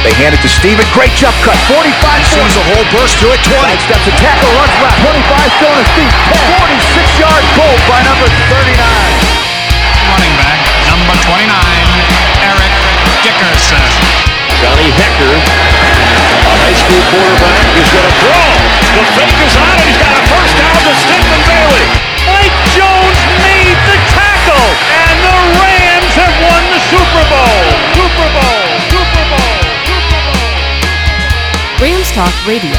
They 0.00 0.16
hand 0.16 0.32
it 0.32 0.40
to 0.40 0.48
Steven. 0.48 0.80
Great 0.96 1.12
jump 1.12 1.36
cut. 1.44 1.56
45 1.68 1.92
sees 2.24 2.54
a 2.56 2.64
hole, 2.72 2.86
burst 2.96 3.20
to 3.20 3.28
it. 3.36 3.40
20. 3.44 3.84
Steps 3.84 4.06
a 4.08 4.14
tackle, 4.16 4.48
runs 4.56 4.72
left. 4.80 4.96
25 5.04 5.60
still 5.60 5.72
on 5.76 5.80
his 5.84 5.92
feet. 5.92 6.12
46 6.32 7.20
yard 7.20 7.44
goal 7.52 7.76
by 7.84 8.00
number 8.08 8.28
39. 8.48 8.80
running 10.08 10.34
back, 10.40 10.58
number 10.88 11.14
29, 11.20 11.52
Eric 12.48 12.72
Dickerson. 13.22 13.84
Johnny 14.60 14.88
Hekker, 14.92 15.36
a 15.36 16.52
high 16.64 16.76
school 16.76 17.02
quarterback, 17.12 17.64
is 17.76 17.88
going 17.92 18.08
to 18.08 18.16
throw. 18.24 18.44
The 18.96 19.04
fake 19.16 19.38
is 19.44 19.54
on 19.56 19.68
it. 19.68 19.84
He's 19.84 20.00
got 20.00 20.12
a 20.16 20.24
first 20.32 20.54
down 20.56 20.76
to 20.80 20.92
Stephen 20.96 21.40
Bailey. 21.44 22.19
Radio 32.48 32.70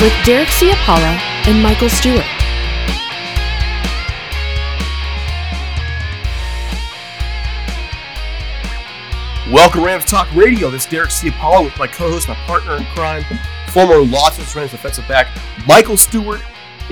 with 0.00 0.12
Derek 0.24 0.46
Ciapala 0.46 1.18
and 1.48 1.60
Michael 1.60 1.88
Stewart. 1.88 2.24
Welcome, 9.52 9.82
Rams 9.82 10.04
Talk 10.04 10.32
Radio. 10.36 10.70
This 10.70 10.84
is 10.84 10.90
Derek 10.90 11.10
Ciapala 11.10 11.64
with 11.64 11.76
my 11.76 11.88
co-host, 11.88 12.28
my 12.28 12.36
partner 12.46 12.76
in 12.76 12.84
crime, 12.94 13.24
former 13.70 13.96
Los 13.96 14.38
Angeles 14.38 14.54
Rams 14.54 14.70
defensive 14.70 15.08
back 15.08 15.26
Michael 15.66 15.96
Stewart, 15.96 16.40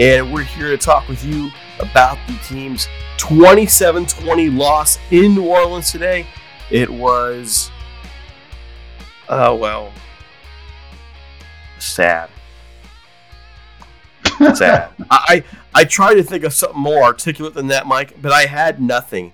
and 0.00 0.32
we're 0.32 0.42
here 0.42 0.70
to 0.70 0.76
talk 0.76 1.06
with 1.06 1.24
you 1.24 1.50
about 1.78 2.18
the 2.26 2.36
team's 2.48 2.88
27-20 3.18 4.56
loss 4.56 4.98
in 5.12 5.36
New 5.36 5.46
Orleans 5.46 5.92
today. 5.92 6.26
It 6.72 6.90
was, 6.90 7.70
uh, 9.28 9.56
well, 9.58 9.92
sad. 11.78 12.30
Sad. 14.54 14.90
I 15.10 15.44
I 15.74 15.84
tried 15.84 16.14
to 16.14 16.22
think 16.22 16.44
of 16.44 16.52
something 16.52 16.78
more 16.80 17.02
articulate 17.02 17.54
than 17.54 17.68
that, 17.68 17.86
Mike, 17.86 18.20
but 18.20 18.32
I 18.32 18.46
had 18.46 18.82
nothing. 18.82 19.32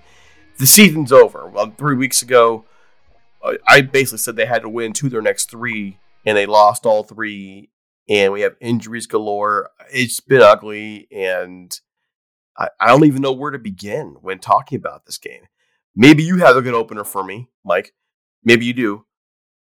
The 0.59 0.65
season's 0.67 1.11
over. 1.11 1.47
Well, 1.47 1.73
three 1.77 1.95
weeks 1.95 2.21
ago, 2.21 2.63
I- 3.43 3.57
I 3.67 3.81
basically 3.81 4.19
said 4.19 4.35
they 4.35 4.45
had 4.45 4.61
to 4.61 4.69
win 4.69 4.93
two 4.93 5.07
of 5.07 5.11
their 5.11 5.21
next 5.21 5.49
three, 5.49 5.97
and 6.25 6.37
they 6.37 6.45
lost 6.45 6.85
all 6.85 7.03
three. 7.03 7.69
And 8.07 8.31
we 8.31 8.41
have 8.41 8.55
injuries 8.61 9.07
galore. 9.07 9.69
It's 9.91 10.19
been 10.19 10.41
ugly, 10.41 11.07
and 11.11 11.77
I, 12.57 12.67
I 12.79 12.87
don't 12.87 13.05
even 13.05 13.21
know 13.21 13.31
where 13.31 13.51
to 13.51 13.59
begin 13.59 14.17
when 14.21 14.39
talking 14.39 14.77
about 14.77 15.05
this 15.05 15.17
game. 15.17 15.43
Maybe 15.95 16.23
you 16.23 16.37
have 16.37 16.55
a 16.55 16.61
good 16.61 16.73
opener 16.73 17.03
for 17.03 17.23
me, 17.23 17.49
Mike. 17.65 17.93
Maybe 18.43 18.65
you 18.65 18.73
do, 18.73 19.05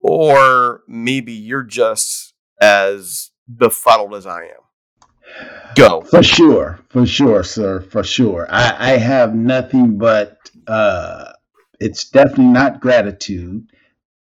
or 0.02 0.82
maybe 0.88 1.34
you're 1.34 1.64
just 1.64 2.29
as 2.60 3.32
befuddled 3.48 4.16
as 4.16 4.26
I 4.26 4.44
am. 4.44 5.76
Go. 5.76 6.02
For 6.02 6.24
sure, 6.24 6.80
for 6.90 7.06
sure, 7.06 7.44
sir, 7.44 7.82
for 7.82 8.04
sure. 8.04 8.48
I, 8.50 8.94
I 8.94 8.98
have 8.98 9.36
nothing 9.36 9.98
but 9.98 10.38
uh, 10.68 11.34
it's 11.80 12.10
definitely 12.10 12.46
not 12.46 12.82
gratitude. 12.82 13.68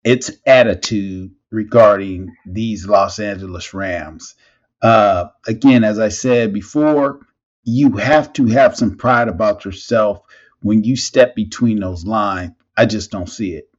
It's 0.04 0.32
attitude 0.46 1.32
regarding 1.52 2.36
these 2.46 2.86
Los 2.88 3.20
Angeles 3.20 3.74
Rams. 3.74 4.36
Uh, 4.82 5.28
again, 5.48 5.84
as 5.84 6.00
I 6.00 6.10
said 6.10 6.54
before, 6.54 7.20
you 7.64 7.98
have 7.98 8.34
to 8.34 8.46
have 8.48 8.76
some 8.76 8.98
pride 8.98 9.28
about 9.28 9.66
yourself 9.66 10.22
when 10.62 10.84
you 10.84 10.96
step 10.96 11.36
between 11.36 11.80
those 11.80 12.06
lines. 12.06 12.54
I 12.76 12.86
just 12.86 13.12
don't 13.12 13.30
see 13.30 13.54
it. 13.54 13.70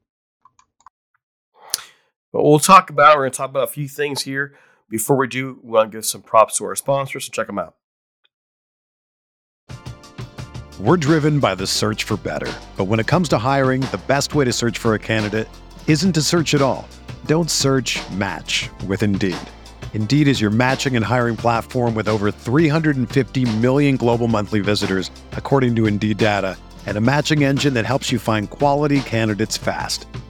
But 2.31 2.43
we'll 2.43 2.59
talk 2.59 2.89
about. 2.89 3.15
We're 3.15 3.23
going 3.23 3.31
to 3.31 3.37
talk 3.37 3.49
about 3.49 3.63
a 3.63 3.71
few 3.71 3.87
things 3.87 4.23
here. 4.23 4.55
Before 4.89 5.17
we 5.17 5.27
do, 5.27 5.59
we 5.63 5.71
want 5.71 5.91
to 5.91 5.97
give 5.97 6.05
some 6.05 6.21
props 6.21 6.57
to 6.57 6.65
our 6.65 6.75
sponsors. 6.75 7.25
So 7.25 7.31
check 7.31 7.47
them 7.47 7.59
out. 7.59 7.75
We're 10.79 10.97
driven 10.97 11.39
by 11.39 11.55
the 11.55 11.67
search 11.67 12.05
for 12.05 12.15
better. 12.15 12.51
But 12.77 12.85
when 12.85 13.01
it 13.01 13.07
comes 13.07 13.27
to 13.29 13.37
hiring, 13.37 13.81
the 13.81 13.99
best 14.07 14.33
way 14.33 14.45
to 14.45 14.53
search 14.53 14.77
for 14.77 14.93
a 14.93 14.99
candidate 14.99 15.49
isn't 15.87 16.13
to 16.13 16.21
search 16.21 16.53
at 16.53 16.61
all. 16.61 16.87
Don't 17.25 17.51
search 17.51 17.99
match 18.11 18.69
with 18.87 19.03
Indeed. 19.03 19.35
Indeed 19.93 20.29
is 20.29 20.39
your 20.39 20.51
matching 20.51 20.95
and 20.95 21.03
hiring 21.03 21.35
platform 21.35 21.95
with 21.95 22.07
over 22.07 22.31
350 22.31 23.57
million 23.57 23.97
global 23.97 24.29
monthly 24.29 24.61
visitors, 24.61 25.11
according 25.33 25.75
to 25.75 25.85
Indeed 25.85 26.17
data, 26.17 26.57
and 26.85 26.95
a 26.97 27.01
matching 27.01 27.43
engine 27.43 27.73
that 27.73 27.85
helps 27.85 28.09
you 28.09 28.17
find 28.17 28.49
quality 28.49 29.01
candidates 29.01 29.57
fast. 29.57 30.05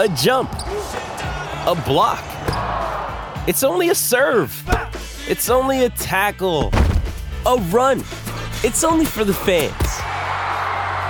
a 0.00 0.08
jump, 0.08 0.50
a 1.66 1.82
block. 1.84 2.24
It's 3.46 3.62
only 3.62 3.90
a 3.90 3.94
serve. 3.94 4.50
It's 5.28 5.50
only 5.50 5.84
a 5.84 5.90
tackle, 5.90 6.70
a 7.44 7.56
run. 7.68 7.98
It's 8.64 8.82
only 8.82 9.04
for 9.04 9.24
the 9.24 9.34
fans. 9.34 9.74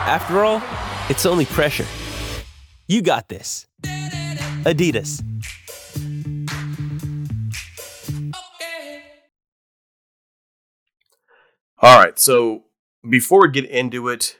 After 0.08 0.44
all, 0.44 0.60
it's 1.08 1.24
only 1.24 1.46
pressure. 1.46 1.86
You 2.88 3.00
got 3.00 3.28
this. 3.28 3.68
Adidas. 4.64 5.22
All 11.78 11.96
right, 11.96 12.18
so 12.18 12.64
before 13.08 13.42
we 13.42 13.52
get 13.52 13.66
into 13.66 14.08
it, 14.08 14.36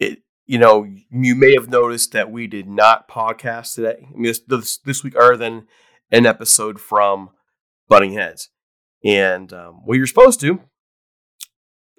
it 0.00 0.22
you 0.46 0.58
know 0.58 0.86
you 1.10 1.34
may 1.34 1.52
have 1.54 1.68
noticed 1.68 2.12
that 2.12 2.30
we 2.30 2.46
did 2.46 2.68
not 2.68 3.08
podcast 3.08 3.74
today. 3.74 4.06
I 4.08 4.12
mean, 4.12 4.24
this 4.24 4.40
this, 4.46 4.78
this 4.78 5.04
week, 5.04 5.16
other 5.16 5.36
than 5.36 5.66
an 6.10 6.26
episode 6.26 6.80
from 6.80 7.30
Butting 7.88 8.12
Heads, 8.12 8.50
and 9.04 9.52
um, 9.52 9.80
well, 9.84 9.96
you're 9.96 10.06
supposed 10.06 10.40
to. 10.40 10.60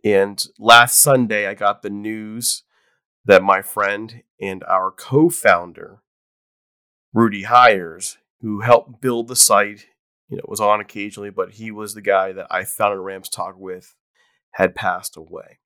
And 0.03 0.41
last 0.57 1.01
Sunday, 1.01 1.47
I 1.47 1.53
got 1.53 1.81
the 1.81 1.89
news 1.89 2.63
that 3.25 3.43
my 3.43 3.61
friend 3.61 4.23
and 4.39 4.63
our 4.63 4.91
co-founder, 4.91 6.01
Rudy 7.13 7.43
Hires, 7.43 8.17
who 8.39 8.61
helped 8.61 9.01
build 9.01 9.27
the 9.27 9.35
site, 9.35 9.87
you 10.29 10.37
know, 10.37 10.43
was 10.47 10.61
on 10.61 10.79
occasionally, 10.79 11.29
but 11.29 11.53
he 11.53 11.71
was 11.71 11.93
the 11.93 12.01
guy 12.01 12.31
that 12.31 12.47
I 12.49 12.63
founded 12.63 12.99
Rams 12.99 13.27
Talk 13.27 13.55
with 13.57 13.95
had 14.51 14.75
passed 14.75 15.17
away. 15.17 15.59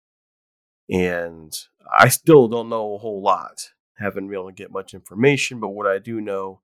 And 0.91 1.53
I 1.97 2.09
still 2.09 2.47
don't 2.47 2.69
know 2.69 2.93
a 2.93 2.97
whole 2.97 3.21
lot. 3.21 3.69
Haven't 3.97 4.27
been 4.27 4.35
able 4.35 4.49
to 4.49 4.53
get 4.53 4.71
much 4.71 4.93
information, 4.93 5.59
but 5.59 5.69
what 5.69 5.87
I 5.87 5.99
do 5.99 6.19
know 6.19 6.61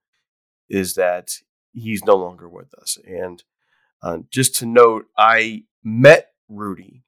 is 0.70 0.96
that 0.96 1.30
he's 1.72 2.04
no 2.04 2.16
longer 2.16 2.50
with 2.50 2.74
us. 2.74 2.98
And 3.06 3.44
uh, 4.04 4.20
just 4.30 4.56
to 4.56 4.66
note, 4.66 5.06
I 5.18 5.64
met 5.84 6.32
Rudy 6.50 7.04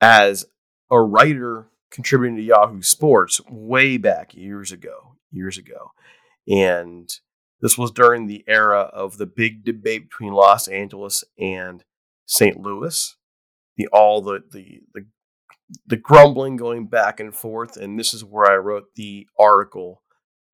as 0.00 0.46
a 0.90 1.00
writer 1.00 1.68
contributing 1.90 2.36
to 2.36 2.42
Yahoo 2.42 2.82
Sports 2.82 3.40
way 3.48 3.98
back 3.98 4.34
years 4.34 4.72
ago, 4.72 5.16
years 5.30 5.58
ago. 5.58 5.92
And 6.48 7.08
this 7.60 7.78
was 7.78 7.90
during 7.90 8.26
the 8.26 8.44
era 8.48 8.80
of 8.92 9.18
the 9.18 9.26
big 9.26 9.64
debate 9.64 10.08
between 10.08 10.32
Los 10.32 10.66
Angeles 10.66 11.24
and 11.38 11.84
St. 12.26 12.58
Louis 12.58 13.16
the 13.78 13.86
all 13.92 14.20
the 14.20 14.42
the 14.52 14.80
the 14.92 15.06
the 15.86 15.96
grumbling 15.96 16.56
going 16.56 16.86
back 16.86 17.20
and 17.20 17.34
forth, 17.34 17.76
and 17.76 17.98
this 17.98 18.14
is 18.14 18.24
where 18.24 18.50
I 18.50 18.56
wrote 18.56 18.94
the 18.94 19.26
article 19.38 20.02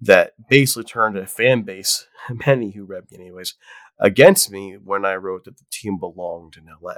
that 0.01 0.33
basically 0.49 0.85
turned 0.85 1.17
a 1.17 1.27
fan 1.27 1.63
base, 1.63 2.07
many 2.47 2.73
who 2.73 2.85
read 2.85 3.05
me 3.11 3.19
anyways, 3.19 3.55
against 4.01 4.51
me 4.51 4.77
when 4.83 5.05
I 5.05 5.15
wrote 5.15 5.45
that 5.45 5.57
the 5.57 5.65
team 5.71 5.99
belonged 5.99 6.57
in 6.57 6.67
LA. 6.83 6.95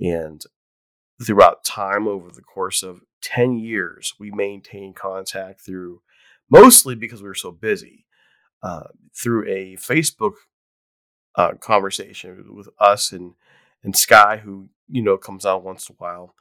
And 0.00 0.42
throughout 1.24 1.64
time, 1.64 2.08
over 2.08 2.30
the 2.30 2.42
course 2.42 2.82
of 2.82 3.02
10 3.22 3.58
years, 3.58 4.14
we 4.18 4.30
maintained 4.30 4.96
contact 4.96 5.60
through 5.64 6.02
mostly 6.50 6.94
because 6.94 7.22
we 7.22 7.28
were 7.28 7.34
so 7.34 7.52
busy, 7.52 8.06
uh, 8.62 8.88
through 9.16 9.48
a 9.48 9.76
Facebook 9.76 10.34
uh, 11.36 11.52
conversation 11.60 12.54
with 12.54 12.68
us 12.78 13.12
and 13.12 13.34
and 13.82 13.94
Sky, 13.94 14.40
who 14.42 14.70
you 14.88 15.02
know 15.02 15.16
comes 15.16 15.44
out 15.44 15.62
once 15.62 15.88
in 15.88 15.94
a 15.94 16.02
while. 16.02 16.34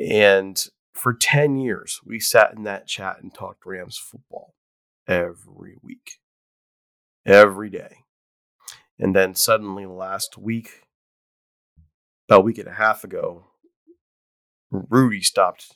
And 0.00 0.62
for 0.94 1.12
10 1.12 1.56
years, 1.56 2.00
we 2.04 2.18
sat 2.18 2.54
in 2.54 2.62
that 2.64 2.86
chat 2.86 3.18
and 3.22 3.32
talked 3.34 3.66
Rams 3.66 3.98
football 3.98 4.54
every 5.06 5.76
week, 5.82 6.18
every 7.26 7.68
day. 7.68 7.98
And 8.98 9.14
then 9.14 9.34
suddenly, 9.34 9.86
last 9.86 10.38
week, 10.38 10.82
about 12.28 12.40
a 12.40 12.44
week 12.44 12.58
and 12.58 12.68
a 12.68 12.72
half 12.72 13.04
ago, 13.04 13.46
Rudy 14.70 15.20
stopped 15.20 15.74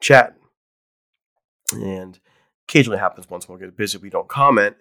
chatting. 0.00 0.36
And 1.72 2.18
occasionally 2.68 2.98
happens 2.98 3.30
once 3.30 3.48
we'll 3.48 3.58
get 3.58 3.76
busy, 3.76 3.98
we 3.98 4.10
don't 4.10 4.28
comment. 4.28 4.76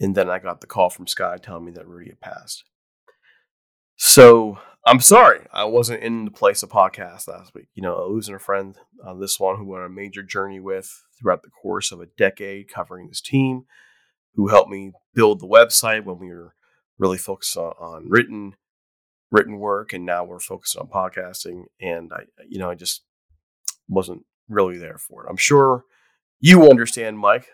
And 0.00 0.14
then 0.14 0.30
I 0.30 0.38
got 0.38 0.60
the 0.60 0.66
call 0.66 0.90
from 0.90 1.06
Sky 1.06 1.38
telling 1.38 1.64
me 1.64 1.72
that 1.72 1.86
Rudy 1.86 2.10
had 2.10 2.20
passed. 2.20 2.64
So 4.00 4.58
I'm 4.86 5.00
sorry 5.00 5.40
I 5.52 5.64
wasn't 5.64 6.04
in 6.04 6.24
the 6.24 6.30
place 6.30 6.62
of 6.62 6.70
podcast 6.70 7.26
last 7.26 7.52
week. 7.52 7.66
You 7.74 7.82
know, 7.82 8.06
losing 8.06 8.36
a 8.36 8.38
friend, 8.38 8.76
uh, 9.04 9.14
this 9.14 9.40
one 9.40 9.56
who 9.56 9.64
went 9.64 9.82
on 9.82 9.90
a 9.90 9.92
major 9.92 10.22
journey 10.22 10.60
with 10.60 11.02
throughout 11.18 11.42
the 11.42 11.50
course 11.50 11.90
of 11.90 12.00
a 12.00 12.06
decade 12.16 12.72
covering 12.72 13.08
this 13.08 13.20
team, 13.20 13.64
who 14.34 14.48
helped 14.48 14.70
me 14.70 14.92
build 15.14 15.40
the 15.40 15.48
website 15.48 16.04
when 16.04 16.20
we 16.20 16.28
were 16.28 16.54
really 16.96 17.18
focused 17.18 17.56
on, 17.56 17.72
on 17.80 18.08
written 18.08 18.54
written 19.32 19.58
work, 19.58 19.92
and 19.92 20.06
now 20.06 20.22
we're 20.22 20.38
focused 20.38 20.76
on 20.76 20.86
podcasting. 20.86 21.64
And 21.80 22.12
I, 22.12 22.22
you 22.48 22.60
know, 22.60 22.70
I 22.70 22.76
just 22.76 23.02
wasn't 23.88 24.24
really 24.48 24.78
there 24.78 24.96
for 24.96 25.24
it. 25.24 25.28
I'm 25.28 25.36
sure 25.36 25.84
you 26.38 26.70
understand, 26.70 27.18
Mike, 27.18 27.48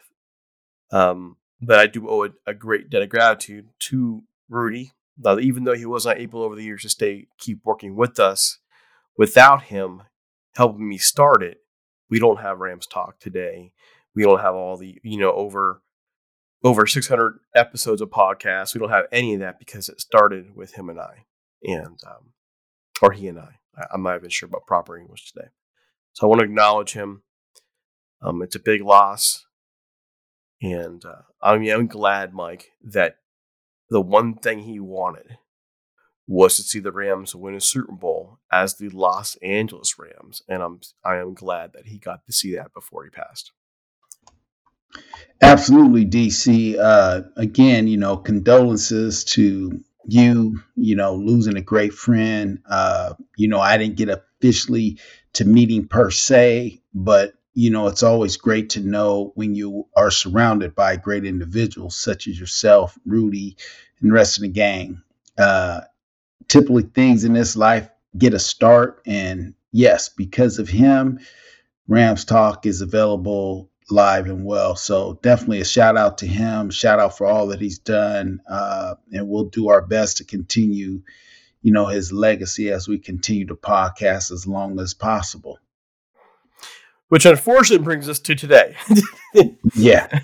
um, 0.92 1.38
I 1.70 1.86
do 1.86 2.06
owe 2.06 2.24
a, 2.26 2.30
a 2.46 2.52
great 2.52 2.90
debt 2.90 3.00
of 3.00 3.08
gratitude 3.08 3.68
to 3.88 4.24
Rudy 4.50 4.92
now, 5.18 5.38
even 5.38 5.64
though 5.64 5.74
he 5.74 5.86
was 5.86 6.06
not 6.06 6.18
able 6.18 6.42
over 6.42 6.56
the 6.56 6.64
years 6.64 6.82
to 6.82 6.88
stay, 6.88 7.28
keep 7.38 7.60
working 7.64 7.94
with 7.94 8.18
us, 8.18 8.58
without 9.16 9.64
him 9.64 10.02
helping 10.56 10.88
me 10.88 10.98
start 10.98 11.42
it, 11.42 11.58
we 12.10 12.18
don't 12.18 12.40
have 12.40 12.60
Rams 12.60 12.86
Talk 12.86 13.18
today. 13.18 13.72
We 14.14 14.22
don't 14.22 14.40
have 14.40 14.54
all 14.54 14.76
the, 14.76 14.98
you 15.02 15.18
know, 15.18 15.32
over 15.32 15.82
over 16.62 16.86
600 16.86 17.40
episodes 17.54 18.00
of 18.00 18.08
podcasts. 18.08 18.74
We 18.74 18.80
don't 18.80 18.90
have 18.90 19.04
any 19.12 19.34
of 19.34 19.40
that 19.40 19.58
because 19.58 19.88
it 19.90 20.00
started 20.00 20.56
with 20.56 20.74
him 20.74 20.88
and 20.88 20.98
I, 20.98 21.26
and 21.62 22.00
um, 22.06 22.32
or 23.02 23.12
he 23.12 23.28
and 23.28 23.38
I. 23.38 23.56
I'm 23.92 24.02
not 24.02 24.16
even 24.16 24.30
sure 24.30 24.46
about 24.46 24.66
proper 24.66 24.96
English 24.96 25.32
today. 25.32 25.48
So 26.12 26.26
I 26.26 26.28
want 26.28 26.40
to 26.40 26.46
acknowledge 26.46 26.92
him. 26.92 27.22
Um, 28.22 28.40
it's 28.40 28.54
a 28.54 28.60
big 28.60 28.82
loss, 28.82 29.44
and 30.62 31.04
uh, 31.04 31.22
I 31.42 31.58
mean, 31.58 31.72
I'm 31.72 31.86
glad, 31.86 32.32
Mike, 32.32 32.70
that 32.82 33.16
the 33.94 34.00
one 34.00 34.34
thing 34.34 34.58
he 34.58 34.80
wanted 34.80 35.38
was 36.26 36.56
to 36.56 36.62
see 36.62 36.80
the 36.80 36.90
Rams 36.90 37.32
win 37.32 37.54
a 37.54 37.60
Super 37.60 37.92
Bowl 37.92 38.40
as 38.50 38.74
the 38.74 38.88
Los 38.88 39.36
Angeles 39.36 39.94
Rams, 39.96 40.42
and 40.48 40.64
I'm 40.64 40.80
I 41.04 41.18
am 41.18 41.32
glad 41.34 41.74
that 41.74 41.86
he 41.86 41.98
got 41.98 42.26
to 42.26 42.32
see 42.32 42.56
that 42.56 42.74
before 42.74 43.04
he 43.04 43.10
passed. 43.10 43.52
Absolutely, 45.40 46.06
DC. 46.06 46.76
Uh, 46.76 47.22
again, 47.36 47.86
you 47.86 47.96
know, 47.96 48.16
condolences 48.16 49.22
to 49.26 49.80
you. 50.06 50.60
You 50.74 50.96
know, 50.96 51.14
losing 51.14 51.56
a 51.56 51.62
great 51.62 51.92
friend. 51.92 52.58
Uh, 52.68 53.14
you 53.36 53.46
know, 53.46 53.60
I 53.60 53.78
didn't 53.78 53.96
get 53.96 54.08
officially 54.08 54.98
to 55.34 55.44
meeting 55.44 55.86
per 55.86 56.10
se, 56.10 56.82
but 56.92 57.34
you 57.54 57.70
know, 57.70 57.86
it's 57.86 58.02
always 58.02 58.36
great 58.36 58.70
to 58.70 58.80
know 58.80 59.32
when 59.36 59.54
you 59.54 59.86
are 59.96 60.10
surrounded 60.10 60.74
by 60.74 60.96
great 60.96 61.24
individuals 61.24 61.96
such 61.96 62.26
as 62.26 62.38
yourself, 62.38 62.98
Rudy, 63.06 63.56
and 64.00 64.10
the 64.10 64.14
rest 64.14 64.36
of 64.36 64.42
the 64.42 64.48
gang. 64.48 65.02
Uh, 65.38 65.82
typically, 66.48 66.82
things 66.82 67.24
in 67.24 67.32
this 67.32 67.56
life 67.56 67.88
get 68.18 68.34
a 68.34 68.40
start. 68.40 69.02
And 69.06 69.54
yes, 69.70 70.08
because 70.08 70.58
of 70.58 70.68
him, 70.68 71.20
Rams 71.86 72.24
Talk 72.24 72.66
is 72.66 72.80
available 72.80 73.70
live 73.88 74.26
and 74.26 74.44
well. 74.44 74.74
So 74.74 75.20
definitely 75.22 75.60
a 75.60 75.64
shout 75.64 75.96
out 75.96 76.18
to 76.18 76.26
him. 76.26 76.70
Shout 76.70 76.98
out 76.98 77.16
for 77.16 77.26
all 77.26 77.48
that 77.48 77.60
he's 77.60 77.78
done. 77.78 78.40
Uh, 78.48 78.94
and 79.12 79.28
we'll 79.28 79.44
do 79.44 79.68
our 79.68 79.82
best 79.82 80.16
to 80.16 80.24
continue, 80.24 81.02
you 81.62 81.72
know, 81.72 81.86
his 81.86 82.10
legacy 82.10 82.70
as 82.70 82.88
we 82.88 82.98
continue 82.98 83.46
to 83.46 83.54
podcast 83.54 84.32
as 84.32 84.46
long 84.46 84.80
as 84.80 84.94
possible 84.94 85.58
which 87.08 87.26
unfortunately 87.26 87.84
brings 87.84 88.08
us 88.08 88.18
to 88.20 88.34
today. 88.34 88.76
yeah. 89.74 90.20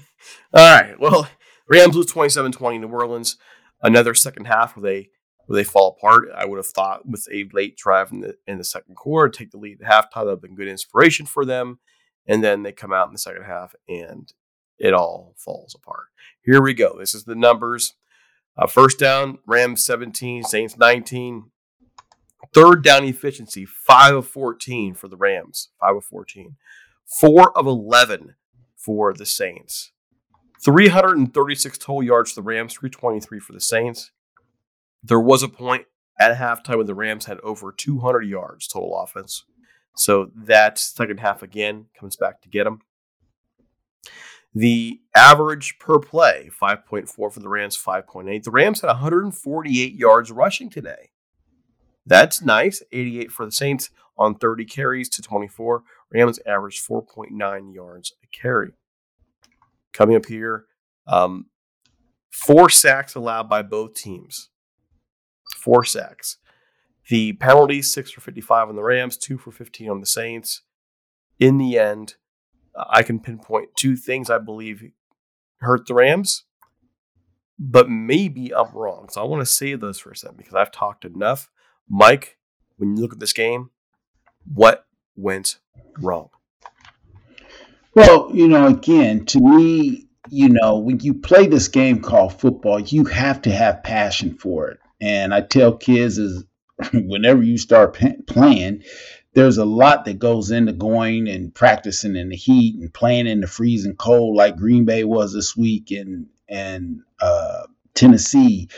All 0.53 0.81
right. 0.81 0.99
Well, 0.99 1.29
Rams 1.69 1.95
lose 1.95 2.13
27-20 2.13 2.81
New 2.81 2.89
Orleans. 2.89 3.37
Another 3.83 4.15
second 4.15 4.47
half 4.47 4.77
where 4.77 4.83
they 4.83 5.11
where 5.47 5.57
they 5.57 5.65
fall 5.65 5.97
apart. 5.99 6.29
I 6.35 6.45
would 6.45 6.59
have 6.59 6.67
thought 6.67 7.09
with 7.09 7.27
a 7.33 7.49
late 7.53 7.77
drive 7.77 8.13
in 8.13 8.21
the 8.21 8.37
in 8.47 8.59
the 8.59 8.65
second 8.65 8.95
quarter, 8.97 9.31
take 9.31 9.51
the 9.51 9.59
lead 9.59 9.81
at 9.83 9.91
halftime, 9.91 10.11
that 10.15 10.25
would 10.27 10.31
have 10.33 10.43
been 10.43 10.55
good 10.55 10.69
inspiration 10.69 11.27
for 11.27 11.45
them. 11.45 11.81
And 12.27 12.45
then 12.45 12.63
they 12.63 12.73
come 12.73 12.93
out 12.93 13.09
in 13.09 13.13
the 13.13 13.19
second 13.19 13.45
half 13.45 13.75
and 13.89 14.33
it 14.79 14.95
all 14.95 15.35
falls 15.37 15.75
apart. 15.75 16.07
Here 16.43 16.63
we 16.63 16.75
go. 16.75 16.97
This 16.99 17.15
is 17.15 17.25
the 17.25 17.35
numbers. 17.35 17.95
Uh, 18.57 18.67
first 18.67 18.99
down, 18.99 19.39
Rams 19.47 19.85
17, 19.85 20.45
Saints 20.45 20.77
19. 20.77 21.51
Third 22.53 22.83
down 22.83 23.05
efficiency, 23.05 23.65
5 23.65 24.17
of 24.17 24.29
14 24.29 24.95
for 24.95 25.09
the 25.09 25.17
Rams. 25.17 25.69
5 25.81 25.97
of 25.97 26.05
14. 26.05 26.57
4 27.21 27.57
of 27.57 27.67
11 27.67 28.35
for 28.77 29.13
the 29.13 29.27
Saints. 29.27 29.93
336 30.63 31.79
total 31.79 32.03
yards 32.03 32.33
for 32.33 32.41
the 32.41 32.47
Rams, 32.47 32.75
323 32.75 33.41
for 33.41 33.53
the 33.53 33.61
Saints. 33.61 34.11
There 35.03 35.21
was 35.21 35.43
a 35.43 35.49
point 35.49 35.87
at 36.19 36.37
halftime 36.37 36.79
when 36.79 36.87
the 36.87 36.95
Rams 36.95 37.25
had 37.25 37.41
over 37.41 37.73
200 37.73 38.23
yards 38.23 38.69
total 38.69 39.01
offense. 39.01 39.45
So 39.97 40.31
that 40.35 40.79
second 40.79 41.21
half 41.21 41.43
again 41.43 41.87
comes 41.99 42.17
back 42.17 42.43
to 42.43 42.49
get 42.49 42.65
them. 42.65 42.81
The 44.55 45.01
average 45.15 45.79
per 45.79 45.99
play, 45.99 46.51
5.4 46.61 47.09
for 47.09 47.31
the 47.41 47.49
Rams, 47.49 47.77
5.8. 47.77 48.43
The 48.43 48.51
Rams 48.51 48.81
had 48.81 48.89
148 48.89 49.95
yards 49.95 50.31
rushing 50.33 50.69
today. 50.69 51.11
That's 52.07 52.43
nice. 52.43 52.83
88 52.93 53.31
for 53.31 53.45
the 53.47 53.53
Saints 53.53 53.91
on 54.19 54.35
30 54.35 54.65
carries 54.65 55.09
to 55.11 55.23
24. 55.23 55.83
Rams 56.13 56.39
averaged 56.47 56.87
4.9 56.87 57.75
yards 57.75 58.13
a 58.23 58.27
carry. 58.37 58.73
Coming 59.93 60.17
up 60.17 60.27
here, 60.27 60.67
um, 61.07 61.47
four 62.31 62.71
sacks 62.71 63.15
allowed 63.15 63.49
by 63.49 63.63
both 63.63 63.95
teams. 63.95 64.51
Four 65.57 65.85
sacks. 65.85 66.39
The 67.09 67.33
penalties, 67.35 67.93
six 67.93 68.11
for 68.11 68.21
55 68.21 68.69
on 68.69 68.77
the 68.77 68.83
Rams, 68.83 69.17
two 69.17 69.37
for 69.37 69.51
15 69.51 69.91
on 69.91 70.01
the 70.01 70.07
Saints. 70.07 70.63
In 71.39 71.59
the 71.59 71.79
end, 71.79 72.15
I 72.89 73.03
can 73.03 73.19
pinpoint 73.19 73.71
two 73.77 73.97
things 73.97 74.31
I 74.31 74.39
believe 74.39 74.85
hurt 75.61 75.87
the 75.87 75.95
Rams, 75.95 76.45
but 77.59 77.91
maybe 77.91 78.55
I'm 78.55 78.73
wrong. 78.73 79.09
So 79.11 79.21
I 79.21 79.25
want 79.25 79.41
to 79.41 79.47
save 79.47 79.81
those 79.81 79.99
for 79.99 80.11
a 80.11 80.17
second 80.17 80.37
because 80.37 80.55
I've 80.55 80.71
talked 80.71 81.05
enough. 81.05 81.51
Mike, 81.91 82.39
when 82.77 82.97
you 82.97 83.03
look 83.03 83.13
at 83.13 83.19
this 83.19 83.33
game, 83.33 83.71
what 84.55 84.87
went 85.17 85.59
wrong? 85.99 86.31
Well, 87.95 88.31
you 88.33 88.47
know, 88.47 88.69
again, 88.69 89.27
to 89.27 89.41
me, 89.41 90.07
you 90.29 90.49
know, 90.49 90.79
when 90.79 91.01
you 91.01 91.15
play 91.15 91.49
this 91.49 91.67
game 91.67 92.01
called 92.01 92.41
football, 92.41 92.79
you 92.79 93.05
have 93.07 93.43
to 93.43 93.51
have 93.51 93.83
passion 93.83 94.39
for 94.39 94.71
it. 94.71 94.79
And 95.01 95.35
I 95.35 95.41
tell 95.41 95.77
kids 95.77 96.17
is 96.17 96.45
whenever 96.95 97.43
you 97.43 97.59
start 97.59 97.99
playing, 98.29 98.85
there's 99.35 99.59
a 99.59 99.65
lot 99.65 100.05
that 100.05 100.21
goes 100.21 100.53
into 100.53 100.73
going 100.73 101.29
and 101.29 101.53
practicing 101.53 102.15
in 102.15 102.29
the 102.29 102.37
heat 102.37 102.77
and 102.77 102.95
playing 102.95 103.27
in 103.27 103.41
the 103.41 103.47
freezing 103.49 103.97
cold 103.97 104.37
like 104.37 104.57
Green 104.57 104.85
Bay 104.85 105.03
was 105.03 105.33
this 105.33 105.57
week 105.57 105.91
and 105.91 106.27
and 106.49 107.01
uh, 107.21 107.63
Tennessee 107.95 108.69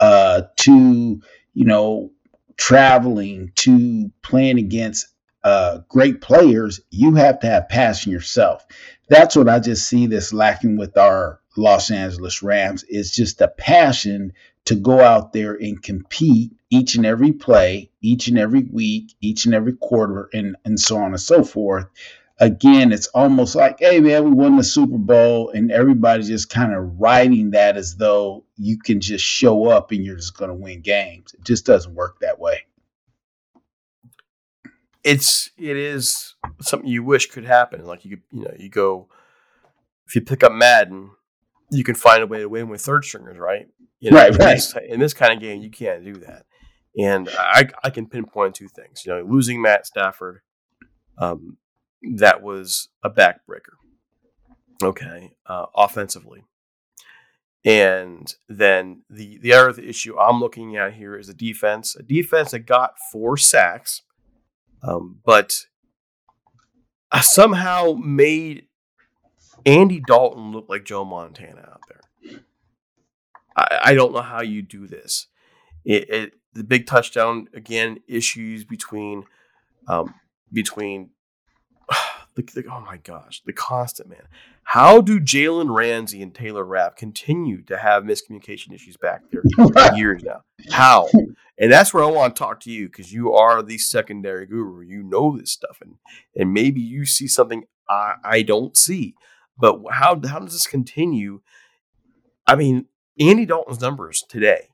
uh, 0.00 0.42
to 0.56 1.20
you 1.54 1.64
know 1.64 2.10
traveling 2.62 3.50
to 3.56 4.08
playing 4.22 4.56
against 4.56 5.08
uh, 5.42 5.78
great 5.88 6.20
players. 6.20 6.80
You 6.92 7.16
have 7.16 7.40
to 7.40 7.48
have 7.48 7.68
passion 7.68 8.12
yourself. 8.12 8.64
That's 9.08 9.34
what 9.34 9.48
I 9.48 9.58
just 9.58 9.88
see 9.88 10.06
this 10.06 10.32
lacking 10.32 10.76
with 10.76 10.96
our 10.96 11.40
Los 11.56 11.90
Angeles 11.90 12.40
Rams 12.40 12.84
is 12.84 13.10
just 13.10 13.38
the 13.38 13.48
passion 13.48 14.32
to 14.66 14.76
go 14.76 15.00
out 15.00 15.32
there 15.32 15.54
and 15.54 15.82
compete 15.82 16.52
each 16.70 16.94
and 16.94 17.04
every 17.04 17.32
play, 17.32 17.90
each 18.00 18.28
and 18.28 18.38
every 18.38 18.62
week, 18.62 19.12
each 19.20 19.44
and 19.44 19.56
every 19.56 19.72
quarter, 19.72 20.28
and, 20.32 20.54
and 20.64 20.78
so 20.78 20.98
on 20.98 21.10
and 21.10 21.20
so 21.20 21.42
forth. 21.42 21.86
Again, 22.42 22.90
it's 22.90 23.06
almost 23.08 23.54
like, 23.54 23.76
hey, 23.78 24.00
man, 24.00 24.24
we 24.24 24.30
won 24.32 24.56
the 24.56 24.64
Super 24.64 24.98
Bowl, 24.98 25.50
and 25.50 25.70
everybody's 25.70 26.26
just 26.26 26.50
kind 26.50 26.74
of 26.74 26.98
riding 26.98 27.52
that 27.52 27.76
as 27.76 27.94
though 27.94 28.44
you 28.56 28.80
can 28.80 29.00
just 29.00 29.24
show 29.24 29.66
up 29.68 29.92
and 29.92 30.04
you're 30.04 30.16
just 30.16 30.36
going 30.36 30.48
to 30.48 30.54
win 30.56 30.80
games. 30.80 31.32
It 31.34 31.44
just 31.44 31.64
doesn't 31.64 31.94
work 31.94 32.18
that 32.20 32.40
way. 32.40 32.62
It's 35.04 35.50
it 35.56 35.76
is 35.76 36.34
something 36.60 36.88
you 36.88 37.04
wish 37.04 37.30
could 37.30 37.44
happen. 37.44 37.84
Like 37.84 38.04
you 38.04 38.18
you 38.32 38.42
know 38.42 38.54
you 38.58 38.68
go 38.68 39.08
if 40.06 40.16
you 40.16 40.20
pick 40.20 40.42
up 40.42 40.52
Madden, 40.52 41.10
you 41.70 41.84
can 41.84 41.94
find 41.94 42.24
a 42.24 42.26
way 42.26 42.40
to 42.40 42.48
win 42.48 42.68
with 42.68 42.80
third 42.80 43.04
stringers, 43.04 43.38
right? 43.38 43.66
You 44.00 44.10
know, 44.10 44.18
right, 44.18 44.32
in 44.32 44.36
right. 44.38 44.54
This, 44.54 44.74
in 44.88 44.98
this 44.98 45.14
kind 45.14 45.32
of 45.32 45.40
game, 45.40 45.62
you 45.62 45.70
can't 45.70 46.04
do 46.04 46.14
that. 46.14 46.44
And 46.98 47.28
I, 47.38 47.68
I 47.84 47.90
can 47.90 48.08
pinpoint 48.08 48.56
two 48.56 48.68
things. 48.68 49.04
You 49.06 49.12
know, 49.12 49.22
losing 49.22 49.62
Matt 49.62 49.86
Stafford, 49.86 50.40
um, 51.18 51.56
that 52.16 52.42
was 52.42 52.88
a 53.02 53.10
backbreaker. 53.10 53.76
Okay, 54.82 55.32
uh, 55.46 55.66
offensively, 55.76 56.44
and 57.64 58.34
then 58.48 59.02
the 59.08 59.38
the 59.38 59.52
other 59.52 59.80
issue 59.80 60.18
I'm 60.18 60.40
looking 60.40 60.76
at 60.76 60.94
here 60.94 61.16
is 61.16 61.28
a 61.28 61.34
defense, 61.34 61.94
a 61.94 62.02
defense 62.02 62.50
that 62.50 62.60
got 62.60 62.94
four 63.12 63.36
sacks, 63.36 64.02
um, 64.82 65.20
but 65.24 65.66
somehow 67.20 67.92
made 67.92 68.66
Andy 69.64 70.00
Dalton 70.04 70.50
look 70.50 70.68
like 70.68 70.84
Joe 70.84 71.04
Montana 71.04 71.60
out 71.60 71.82
there. 71.88 72.40
I, 73.56 73.80
I 73.84 73.94
don't 73.94 74.12
know 74.12 74.22
how 74.22 74.42
you 74.42 74.62
do 74.62 74.86
this. 74.86 75.28
It, 75.84 76.08
it, 76.10 76.32
the 76.54 76.64
big 76.64 76.86
touchdown 76.86 77.48
again 77.54 78.00
issues 78.08 78.64
between 78.64 79.24
um, 79.88 80.14
between 80.52 81.10
the, 82.34 82.42
the, 82.42 82.64
oh 82.70 82.80
my 82.80 82.96
gosh 82.98 83.42
the 83.44 83.52
constant 83.52 84.08
man. 84.08 84.26
How 84.64 85.00
do 85.00 85.20
Jalen 85.20 85.74
Ramsey 85.74 86.22
and 86.22 86.34
Taylor 86.34 86.64
Rapp 86.64 86.96
continue 86.96 87.62
to 87.64 87.76
have 87.76 88.04
miscommunication 88.04 88.72
issues 88.72 88.96
back 88.96 89.22
there 89.30 89.42
for 89.56 89.94
years 89.96 90.22
now? 90.22 90.42
How? 90.70 91.08
And 91.58 91.70
that's 91.70 91.92
where 91.92 92.04
I 92.04 92.10
want 92.10 92.34
to 92.34 92.38
talk 92.38 92.60
to 92.60 92.70
you 92.70 92.86
because 92.86 93.12
you 93.12 93.32
are 93.32 93.62
the 93.62 93.78
secondary 93.78 94.46
guru. 94.46 94.82
You 94.82 95.02
know 95.02 95.36
this 95.36 95.52
stuff, 95.52 95.78
and 95.80 95.96
and 96.36 96.52
maybe 96.52 96.80
you 96.80 97.04
see 97.04 97.26
something 97.26 97.64
I, 97.88 98.14
I 98.24 98.42
don't 98.42 98.76
see. 98.76 99.14
But 99.58 99.80
how 99.90 100.20
how 100.26 100.38
does 100.38 100.52
this 100.52 100.66
continue? 100.66 101.40
I 102.46 102.56
mean, 102.56 102.86
Andy 103.20 103.46
Dalton's 103.46 103.80
numbers 103.80 104.24
today 104.28 104.68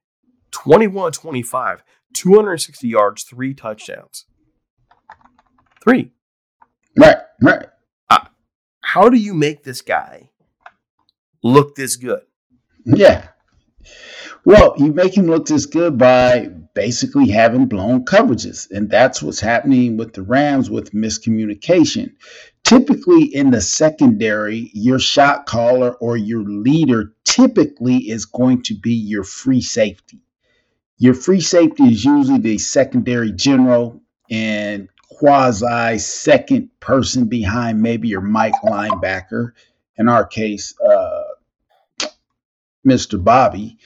21 0.53 1.13
25, 1.13 1.83
260 2.15 2.89
yards, 2.89 3.23
three 3.25 3.55
touchdowns. 3.55 4.27
Three. 5.83 6.13
Right, 6.97 7.19
right. 7.41 7.67
Uh, 8.11 8.25
how 8.81 9.09
do 9.09 9.17
you 9.17 9.35
make 9.35 9.65
this 9.65 9.83
guy 9.83 10.31
look 11.43 11.75
this 11.75 11.97
good? 11.97 12.23
Yeah. 12.85 13.29
Well, 14.45 14.75
you 14.79 14.93
make 14.93 15.17
him 15.17 15.27
look 15.27 15.47
this 15.47 15.67
good 15.67 15.99
by 15.99 16.49
basically 16.75 17.29
having 17.29 17.67
blown 17.67 18.05
coverages. 18.05 18.71
And 18.71 18.89
that's 18.89 19.23
what's 19.23 19.41
happening 19.41 19.97
with 19.97 20.15
the 20.15 20.23
Rams 20.23 20.71
with 20.71 20.93
miscommunication. 20.93 22.13
Typically 22.65 23.25
in 23.25 23.51
the 23.51 23.61
secondary, 23.61 24.71
your 24.73 24.99
shot 24.99 25.47
caller 25.47 25.95
or 25.97 26.17
your 26.17 26.43
leader 26.43 27.15
typically 27.25 28.09
is 28.09 28.25
going 28.25 28.63
to 28.63 28.75
be 28.75 28.95
your 28.95 29.25
free 29.25 29.61
safety. 29.61 30.21
Your 30.99 31.15
free 31.15 31.41
safety 31.41 31.85
is 31.85 32.05
usually 32.05 32.39
the 32.39 32.59
secondary 32.59 33.33
general 33.33 34.01
and 34.31 34.89
quasi 35.19 35.99
second 35.99 36.71
person 36.79 37.27
behind 37.27 37.83
maybe 37.83 38.09
your 38.09 38.21
Mike 38.21 38.55
linebacker. 38.63 39.53
In 39.97 40.09
our 40.09 40.25
case, 40.25 40.75
uh, 40.81 41.25
Mr. 42.87 43.23
Bobby 43.23 43.79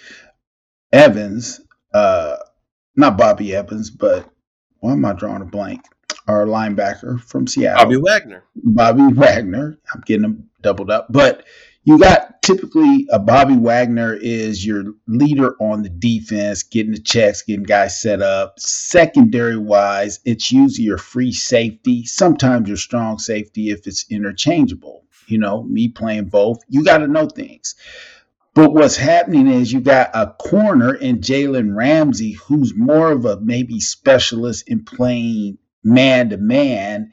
Evans, 0.92 1.62
uh, 1.94 2.36
not 2.96 3.16
Bobby 3.16 3.54
Evans, 3.54 3.90
but 3.90 4.28
why 4.80 4.92
am 4.92 5.04
I 5.06 5.14
drawing 5.14 5.40
a 5.40 5.46
blank? 5.46 5.86
Our 6.28 6.44
linebacker 6.44 7.20
from 7.20 7.46
Seattle, 7.46 7.84
Bobby 7.84 7.96
Wagner. 7.96 8.44
Bobby 8.54 9.12
Wagner. 9.12 9.78
I'm 9.92 10.02
getting 10.02 10.22
them 10.22 10.50
doubled 10.60 10.90
up, 10.90 11.06
but 11.10 11.44
you 11.84 11.98
got 11.98 12.42
typically 12.42 13.06
a 13.10 13.18
Bobby 13.18 13.56
Wagner 13.56 14.14
is 14.14 14.64
your 14.64 14.84
leader 15.08 15.56
on 15.60 15.82
the 15.82 15.88
defense, 15.88 16.62
getting 16.62 16.92
the 16.92 17.00
checks, 17.00 17.42
getting 17.42 17.64
guys 17.64 18.00
set 18.00 18.22
up. 18.22 18.58
Secondary 18.60 19.56
wise, 19.56 20.20
it's 20.24 20.52
usually 20.52 20.86
your 20.86 20.98
free 20.98 21.32
safety, 21.32 22.04
sometimes 22.04 22.68
your 22.68 22.76
strong 22.76 23.18
safety 23.18 23.70
if 23.70 23.86
it's 23.86 24.06
interchangeable. 24.10 25.04
You 25.26 25.38
know, 25.38 25.62
me 25.64 25.88
playing 25.88 26.26
both, 26.26 26.60
you 26.68 26.84
got 26.84 26.98
to 26.98 27.08
know 27.08 27.26
things. 27.26 27.74
But 28.54 28.74
what's 28.74 28.96
happening 28.96 29.46
is 29.48 29.72
you 29.72 29.80
got 29.80 30.10
a 30.14 30.34
corner 30.38 30.94
in 30.94 31.20
Jalen 31.20 31.74
Ramsey 31.74 32.32
who's 32.32 32.74
more 32.76 33.10
of 33.10 33.24
a 33.24 33.40
maybe 33.40 33.80
specialist 33.80 34.68
in 34.68 34.84
playing 34.84 35.58
man 35.82 36.30
to 36.30 36.36
man. 36.36 37.12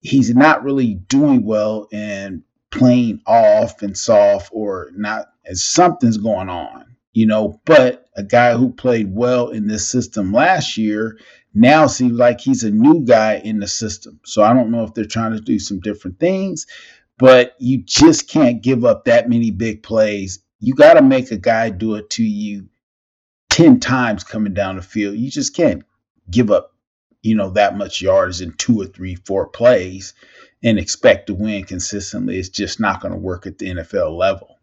He's 0.00 0.34
not 0.34 0.64
really 0.64 0.94
doing 0.94 1.44
well 1.44 1.86
in 1.92 2.42
playing 2.70 3.20
off 3.26 3.82
and 3.82 3.96
soft 3.96 4.50
or 4.52 4.90
not 4.94 5.26
as 5.46 5.62
something's 5.62 6.18
going 6.18 6.48
on, 6.48 6.96
you 7.12 7.26
know. 7.26 7.60
But 7.64 8.08
a 8.16 8.22
guy 8.22 8.54
who 8.56 8.72
played 8.72 9.14
well 9.14 9.48
in 9.48 9.66
this 9.66 9.86
system 9.88 10.32
last 10.32 10.76
year 10.76 11.18
now 11.54 11.86
seems 11.86 12.12
like 12.12 12.40
he's 12.40 12.64
a 12.64 12.70
new 12.70 13.04
guy 13.04 13.36
in 13.36 13.60
the 13.60 13.68
system. 13.68 14.20
So 14.24 14.42
I 14.42 14.52
don't 14.52 14.70
know 14.70 14.84
if 14.84 14.94
they're 14.94 15.04
trying 15.04 15.32
to 15.32 15.40
do 15.40 15.58
some 15.58 15.80
different 15.80 16.20
things, 16.20 16.66
but 17.18 17.54
you 17.58 17.78
just 17.78 18.28
can't 18.28 18.62
give 18.62 18.84
up 18.84 19.04
that 19.04 19.28
many 19.28 19.50
big 19.50 19.82
plays. 19.82 20.40
You 20.60 20.74
got 20.74 20.94
to 20.94 21.02
make 21.02 21.30
a 21.30 21.36
guy 21.36 21.70
do 21.70 21.96
it 21.96 22.10
to 22.10 22.22
you 22.22 22.68
10 23.50 23.80
times 23.80 24.22
coming 24.24 24.54
down 24.54 24.76
the 24.76 24.82
field. 24.82 25.16
You 25.16 25.30
just 25.30 25.56
can't 25.56 25.82
give 26.30 26.50
up, 26.50 26.74
you 27.22 27.34
know, 27.34 27.50
that 27.50 27.76
much 27.76 28.00
yards 28.00 28.40
in 28.40 28.52
two 28.52 28.80
or 28.80 28.86
three, 28.86 29.16
four 29.16 29.48
plays 29.48 30.14
and 30.62 30.78
expect 30.78 31.26
to 31.28 31.34
win 31.34 31.64
consistently. 31.64 32.38
It's 32.38 32.48
just 32.48 32.80
not 32.80 33.00
going 33.00 33.12
to 33.12 33.18
work 33.18 33.46
at 33.46 33.58
the 33.58 33.70
NFL 33.70 34.16
level. 34.16 34.58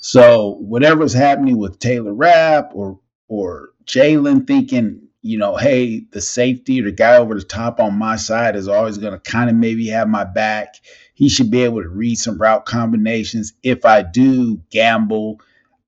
So 0.00 0.56
whatever's 0.60 1.12
happening 1.12 1.58
with 1.58 1.78
Taylor 1.78 2.14
Rapp 2.14 2.70
or 2.74 3.00
or 3.28 3.70
Jalen 3.84 4.46
thinking 4.46 5.08
you 5.22 5.36
know, 5.36 5.56
hey, 5.56 6.06
the 6.12 6.20
safety 6.20 6.80
or 6.80 6.84
the 6.84 6.92
guy 6.92 7.16
over 7.16 7.34
the 7.34 7.42
top 7.42 7.80
on 7.80 7.98
my 7.98 8.16
side 8.16 8.56
is 8.56 8.68
always 8.68 8.98
going 8.98 9.12
to 9.12 9.18
kind 9.18 9.50
of 9.50 9.56
maybe 9.56 9.88
have 9.88 10.08
my 10.08 10.24
back. 10.24 10.76
He 11.14 11.28
should 11.28 11.50
be 11.50 11.64
able 11.64 11.82
to 11.82 11.88
read 11.88 12.16
some 12.16 12.40
route 12.40 12.66
combinations. 12.66 13.52
If 13.62 13.84
I 13.84 14.02
do 14.02 14.62
gamble, 14.70 15.40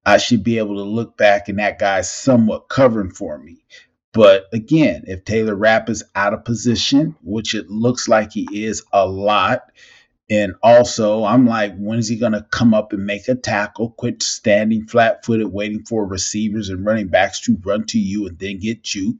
I 0.04 0.18
should 0.18 0.42
be 0.42 0.58
able 0.58 0.76
to 0.76 0.82
look 0.82 1.16
back 1.16 1.48
and 1.48 1.58
that 1.58 1.78
guy's 1.78 2.10
somewhat 2.10 2.68
covering 2.68 3.10
for 3.12 3.38
me. 3.38 3.64
But 4.12 4.46
again, 4.52 5.04
if 5.06 5.24
Taylor 5.24 5.54
Rapp 5.54 5.88
is 5.88 6.02
out 6.14 6.34
of 6.34 6.44
position, 6.44 7.14
which 7.22 7.54
it 7.54 7.70
looks 7.70 8.08
like 8.08 8.32
he 8.32 8.64
is 8.64 8.82
a 8.92 9.06
lot, 9.06 9.70
and 10.28 10.54
also 10.62 11.24
I'm 11.24 11.46
like, 11.46 11.76
when 11.76 11.98
is 11.98 12.08
he 12.08 12.16
going 12.16 12.32
to 12.32 12.46
come 12.50 12.74
up 12.74 12.92
and 12.92 13.06
make 13.06 13.28
a 13.28 13.34
tackle? 13.34 13.90
Quit 13.90 14.22
standing 14.22 14.86
flat 14.86 15.24
footed, 15.24 15.52
waiting 15.52 15.84
for 15.84 16.06
receivers 16.06 16.68
and 16.70 16.84
running 16.84 17.08
backs 17.08 17.40
to 17.42 17.56
run 17.64 17.84
to 17.86 17.98
you 17.98 18.26
and 18.26 18.38
then 18.38 18.58
get 18.58 18.82
juked. 18.82 19.18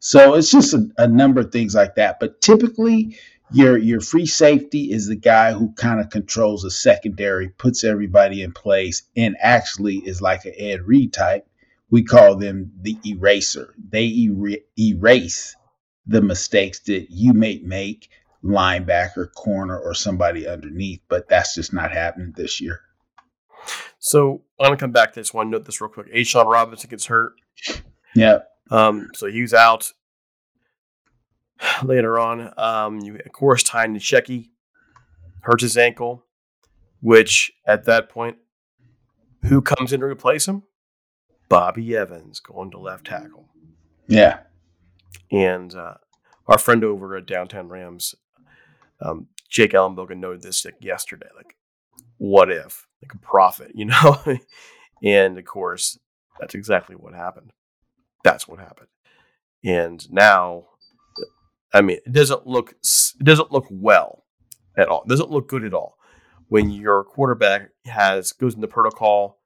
So 0.00 0.34
it's 0.34 0.50
just 0.50 0.74
a, 0.74 0.88
a 0.98 1.08
number 1.08 1.40
of 1.40 1.52
things 1.52 1.74
like 1.74 1.94
that. 1.94 2.18
But 2.18 2.40
typically, 2.40 3.16
your 3.52 3.78
your 3.78 4.00
free 4.00 4.26
safety 4.26 4.90
is 4.90 5.06
the 5.06 5.16
guy 5.16 5.52
who 5.52 5.72
kind 5.72 6.00
of 6.00 6.10
controls 6.10 6.62
the 6.62 6.70
secondary, 6.70 7.50
puts 7.50 7.84
everybody 7.84 8.42
in 8.42 8.52
place, 8.52 9.02
and 9.16 9.36
actually 9.40 9.96
is 9.96 10.20
like 10.20 10.44
an 10.44 10.54
Ed 10.58 10.82
Reed 10.82 11.12
type 11.12 11.46
we 11.90 12.02
call 12.02 12.36
them 12.36 12.72
the 12.80 12.96
eraser. 13.04 13.74
They 13.90 14.28
er- 14.30 14.64
erase 14.78 15.54
the 16.06 16.22
mistakes 16.22 16.80
that 16.80 17.06
you 17.10 17.32
may 17.32 17.60
make, 17.62 18.08
linebacker, 18.42 19.32
corner, 19.32 19.78
or 19.78 19.94
somebody 19.94 20.46
underneath. 20.46 21.00
But 21.08 21.28
that's 21.28 21.54
just 21.54 21.72
not 21.72 21.92
happening 21.92 22.32
this 22.36 22.60
year. 22.60 22.80
So 23.98 24.42
I'm 24.60 24.66
gonna 24.66 24.76
come 24.76 24.92
back 24.92 25.14
to 25.14 25.20
this 25.20 25.32
one. 25.32 25.50
Note 25.50 25.64
this 25.64 25.80
real 25.80 25.88
quick. 25.88 26.12
A'Shawn 26.12 26.46
Robinson 26.46 26.90
gets 26.90 27.06
hurt. 27.06 27.32
Yeah. 28.14 28.40
Um. 28.70 29.08
So 29.14 29.26
he's 29.26 29.54
out 29.54 29.92
later 31.82 32.18
on. 32.18 32.52
Um. 32.58 33.00
You 33.00 33.18
of 33.24 33.32
course 33.32 33.62
Ty 33.62 33.86
Nsekhe 33.86 34.48
hurts 35.40 35.62
his 35.62 35.76
ankle, 35.76 36.24
which 37.00 37.52
at 37.66 37.84
that 37.84 38.08
point, 38.08 38.36
who 39.44 39.62
comes 39.62 39.92
in 39.92 40.00
to 40.00 40.06
replace 40.06 40.46
him? 40.46 40.64
Bobby 41.48 41.96
Evans 41.96 42.40
going 42.40 42.70
to 42.70 42.78
left 42.78 43.06
tackle. 43.06 43.48
Yeah. 44.06 44.40
And 45.30 45.74
uh, 45.74 45.94
our 46.46 46.58
friend 46.58 46.84
over 46.84 47.16
at 47.16 47.26
Downtown 47.26 47.68
Rams, 47.68 48.14
um, 49.00 49.28
Jake 49.48 49.72
Ellenbogen, 49.72 50.18
noted 50.18 50.42
this 50.42 50.64
like 50.64 50.76
yesterday. 50.80 51.28
Like, 51.36 51.56
what 52.18 52.50
if? 52.50 52.86
Like 53.02 53.14
a 53.14 53.18
prophet, 53.18 53.72
you 53.74 53.84
know? 53.86 54.22
and 55.02 55.38
of 55.38 55.44
course, 55.44 55.98
that's 56.40 56.54
exactly 56.54 56.96
what 56.96 57.14
happened. 57.14 57.52
That's 58.22 58.48
what 58.48 58.58
happened. 58.58 58.88
And 59.64 60.10
now, 60.10 60.64
I 61.72 61.80
mean, 61.80 61.98
it 62.04 62.12
doesn't 62.12 62.46
look 62.46 62.72
it 62.72 63.24
doesn't 63.24 63.52
look 63.52 63.66
well 63.70 64.24
at 64.76 64.88
all. 64.88 65.02
It 65.02 65.08
doesn't 65.08 65.30
look 65.30 65.48
good 65.48 65.64
at 65.64 65.74
all 65.74 65.96
when 66.48 66.70
your 66.70 67.04
quarterback 67.04 67.70
has 67.86 68.32
goes 68.32 68.54
into 68.54 68.68
protocol 68.68 69.40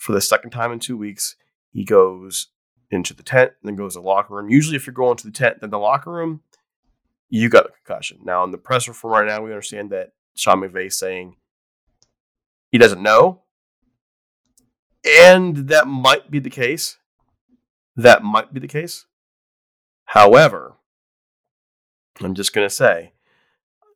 for 0.00 0.12
the 0.12 0.20
second 0.20 0.50
time 0.50 0.72
in 0.72 0.78
two 0.80 0.96
weeks. 0.96 1.36
He 1.72 1.84
goes 1.84 2.48
into 2.90 3.14
the 3.14 3.22
tent 3.22 3.52
and 3.60 3.68
then 3.68 3.76
goes 3.76 3.94
to 3.94 4.00
the 4.00 4.06
locker 4.06 4.34
room. 4.34 4.48
Usually, 4.48 4.74
if 4.76 4.86
you're 4.86 4.94
going 4.94 5.18
to 5.18 5.26
the 5.26 5.30
tent, 5.30 5.60
then 5.60 5.70
the 5.70 5.78
locker 5.78 6.10
room, 6.10 6.40
you 7.28 7.50
got 7.50 7.66
a 7.66 7.68
concussion. 7.68 8.18
Now, 8.24 8.42
in 8.42 8.50
the 8.50 8.58
presser 8.58 8.94
from 8.94 9.10
right 9.10 9.26
now, 9.26 9.42
we 9.42 9.50
understand 9.50 9.90
that 9.90 10.12
Sean 10.34 10.62
McVay 10.62 10.86
is 10.86 10.98
saying 10.98 11.36
he 12.72 12.78
doesn't 12.78 13.02
know. 13.02 13.42
And 15.06 15.68
that 15.68 15.86
might 15.86 16.30
be 16.30 16.38
the 16.38 16.50
case. 16.50 16.96
That 17.94 18.22
might 18.22 18.52
be 18.54 18.60
the 18.60 18.66
case. 18.66 19.06
However, 20.06 20.76
I'm 22.20 22.34
just 22.34 22.54
going 22.54 22.66
to 22.66 22.74
say, 22.74 23.12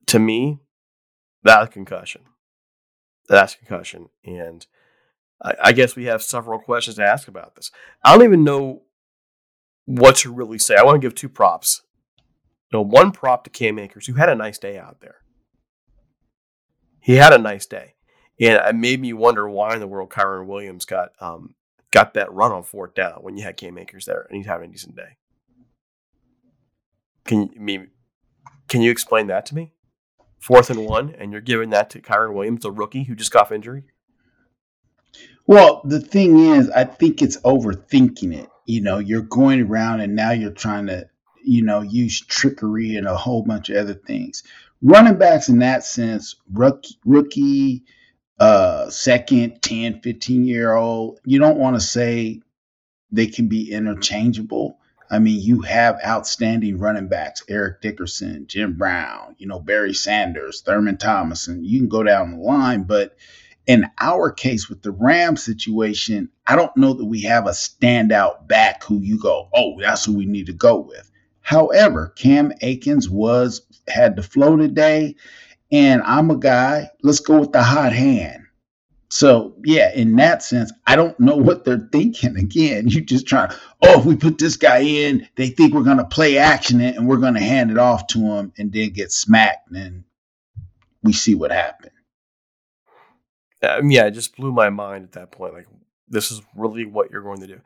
to 0.07 0.19
me, 0.19 0.61
that's 1.43 1.73
concussion. 1.73 2.23
That's 3.29 3.55
concussion. 3.55 4.11
And 4.25 4.67
I, 5.43 5.55
I 5.63 5.73
guess 5.73 5.97
we 5.97 6.05
have 6.05 6.23
several 6.23 6.59
questions 6.59 6.97
to 6.97 7.05
ask 7.05 7.29
about 7.29 7.57
this. 7.57 7.71
I 8.05 8.15
don't 8.15 8.25
even 8.25 8.45
know 8.45 8.83
what 9.87 10.17
to 10.17 10.33
really 10.33 10.59
say. 10.59 10.77
I 10.77 10.83
want 10.83 11.01
to 11.01 11.07
give 11.07 11.15
two 11.15 11.29
props. 11.29 11.83
You 12.73 12.79
know, 12.79 12.83
one 12.83 13.13
prop 13.13 13.45
to 13.45 13.51
Cam 13.51 13.79
Akers, 13.79 14.07
who 14.07 14.15
had 14.15 14.29
a 14.29 14.35
nice 14.35 14.59
day 14.59 14.79
out 14.79 15.01
there. 15.01 15.17
He 17.01 17.17
had 17.17 17.33
a 17.35 17.39
nice 17.39 17.67
day, 17.67 17.95
and 18.41 18.61
it 18.65 18.75
made 18.75 19.01
me 19.01 19.13
wonder 19.13 19.49
why 19.49 19.75
in 19.75 19.81
the 19.81 19.87
world 19.87 20.11
Kyren 20.11 20.47
Williams 20.47 20.87
got 20.87 21.11
um, 21.21 21.55
got 21.91 22.15
that 22.15 22.33
run 22.33 22.51
on 22.51 22.63
fourth 22.63 22.95
down 22.95 23.19
when 23.21 23.37
you 23.37 23.45
had 23.45 23.59
Cam 23.59 23.77
Akers 23.77 24.07
there, 24.07 24.23
and 24.23 24.37
he's 24.37 24.47
having 24.47 24.71
a 24.71 24.73
decent 24.73 24.97
day. 24.97 25.19
Can 27.25 27.51
you 27.53 27.61
me? 27.61 27.87
Can 28.69 28.81
you 28.81 28.91
explain 28.91 29.27
that 29.27 29.45
to 29.47 29.55
me? 29.55 29.73
Fourth 30.41 30.71
and 30.71 30.87
one, 30.87 31.15
and 31.19 31.31
you're 31.31 31.41
giving 31.41 31.71
that 31.71 31.91
to 31.91 32.01
Kyren 32.01 32.35
Williams, 32.35 32.65
a 32.65 32.71
rookie 32.71 33.05
who 33.05 33.15
just 33.15 33.31
got 33.31 33.53
injury. 33.53 33.85
Well, 35.47 35.83
the 35.85 36.01
thing 36.01 36.39
is, 36.39 36.71
I 36.71 36.85
think 36.85 37.21
it's 37.21 37.37
overthinking 37.39 38.35
it. 38.35 38.49
You 38.65 38.81
know, 38.81 38.99
you're 38.99 39.23
going 39.23 39.61
around 39.61 40.01
and 40.01 40.17
now 40.17 40.31
you're 40.31 40.51
trying 40.51 40.87
to, 40.87 41.09
you 41.45 41.63
know, 41.63 41.83
use 41.83 42.21
trickery 42.21 42.97
and 42.97 43.07
a 43.07 43.17
whole 43.17 43.43
bunch 43.43 43.69
of 43.69 43.77
other 43.77 43.95
things. 43.95 44.43
Running 44.81 45.19
backs 45.19 45.49
in 45.49 45.59
that 45.59 45.85
sense, 45.85 46.37
rookie, 46.51 46.99
rookie 47.05 47.85
uh, 48.39 48.89
second, 48.91 49.61
10, 49.63 50.01
15 50.01 50.45
year 50.45 50.75
old, 50.75 51.21
you 51.25 51.39
don't 51.39 51.59
want 51.59 51.77
to 51.77 51.81
say 51.81 52.41
they 53.11 53.27
can 53.27 53.49
be 53.49 53.71
interchangeable. 53.71 54.79
I 55.11 55.19
mean, 55.19 55.41
you 55.41 55.61
have 55.61 56.01
outstanding 56.05 56.79
running 56.79 57.09
backs, 57.09 57.45
Eric 57.49 57.83
Dickerson, 57.83 58.47
Jim 58.49 58.77
Brown, 58.77 59.37
you 59.39 59.47
know, 59.47 59.61
Barry 59.61 59.95
Sanders, 59.95 60.63
Thurman 60.63 60.97
Thomas, 60.97 61.47
and 61.47 61.65
you 61.65 61.81
can 61.81 61.89
go 61.89 62.03
down 62.03 62.33
the 62.33 62.39
line, 62.39 62.85
but 62.85 63.15
in 63.67 63.87
our 64.01 64.31
case 64.31 64.69
with 64.69 64.83
the 64.83 64.91
Ram 64.91 65.37
situation, 65.37 66.29
I 66.47 66.57
don't 66.57 66.77
know 66.77 66.93
that 66.95 67.05
we 67.05 67.23
have 67.23 67.47
a 67.47 67.51
standout 67.51 68.47
back 68.47 68.85
who 68.85 69.01
you 69.01 69.19
go, 69.19 69.49
oh, 69.55 69.81
that's 69.81 70.05
who 70.05 70.17
we 70.17 70.27
need 70.27 70.47
to 70.47 70.53
go 70.53 70.79
with. 70.79 71.11
However, 71.41 72.13
Cam 72.17 72.53
Akers 72.61 73.09
was 73.09 73.63
had 73.89 74.17
the 74.17 74.23
flow 74.23 74.57
today, 74.57 75.17
and 75.71 76.03
I'm 76.03 76.31
a 76.31 76.37
guy. 76.37 76.91
Let's 77.03 77.21
go 77.21 77.41
with 77.41 77.53
the 77.53 77.63
hot 77.63 77.93
hand. 77.93 78.43
So 79.11 79.55
yeah, 79.65 79.95
in 79.95 80.17
that 80.17 80.43
sense, 80.43 80.73
I 80.87 80.97
don't 80.97 81.19
know 81.21 81.37
what 81.37 81.65
they're 81.65 81.89
thinking. 81.93 82.37
Again, 82.37 82.89
you 82.89 83.01
just 83.01 83.27
try. 83.27 83.55
Oh, 83.83 84.01
if 84.01 84.05
we 84.05 84.17
put 84.17 84.39
this 84.39 84.57
guy 84.57 84.81
in, 84.81 85.29
they 85.37 85.49
think 85.49 85.73
we're 85.73 85.85
to 85.99 86.05
play 86.05 86.39
action 86.39 86.81
it, 86.81 86.97
and 86.97 87.07
we're 87.07 87.19
to 87.35 87.41
hand 87.41 87.71
it 87.71 87.79
off 87.79 88.07
to 88.09 88.21
him, 88.21 88.53
and 88.59 88.73
then 88.73 88.91
get 88.91 89.13
smacked, 89.13 89.71
and 89.71 90.05
we 91.03 91.13
see 91.13 91.35
what 91.35 91.53
happens 91.53 91.94
um, 93.65 93.91
yeah, 93.91 94.07
it 94.07 94.13
just 94.13 94.37
blew 94.37 94.53
my 94.53 94.71
mind 94.71 95.05
at 95.05 95.13
that 95.13 95.31
point. 95.31 95.55
Like, 95.55 95.67
this 96.09 96.31
is 96.31 96.43
really 96.55 96.85
what 96.85 97.11
you're 97.11 97.23
going 97.23 97.41
to 97.41 97.47
do. 97.47 97.61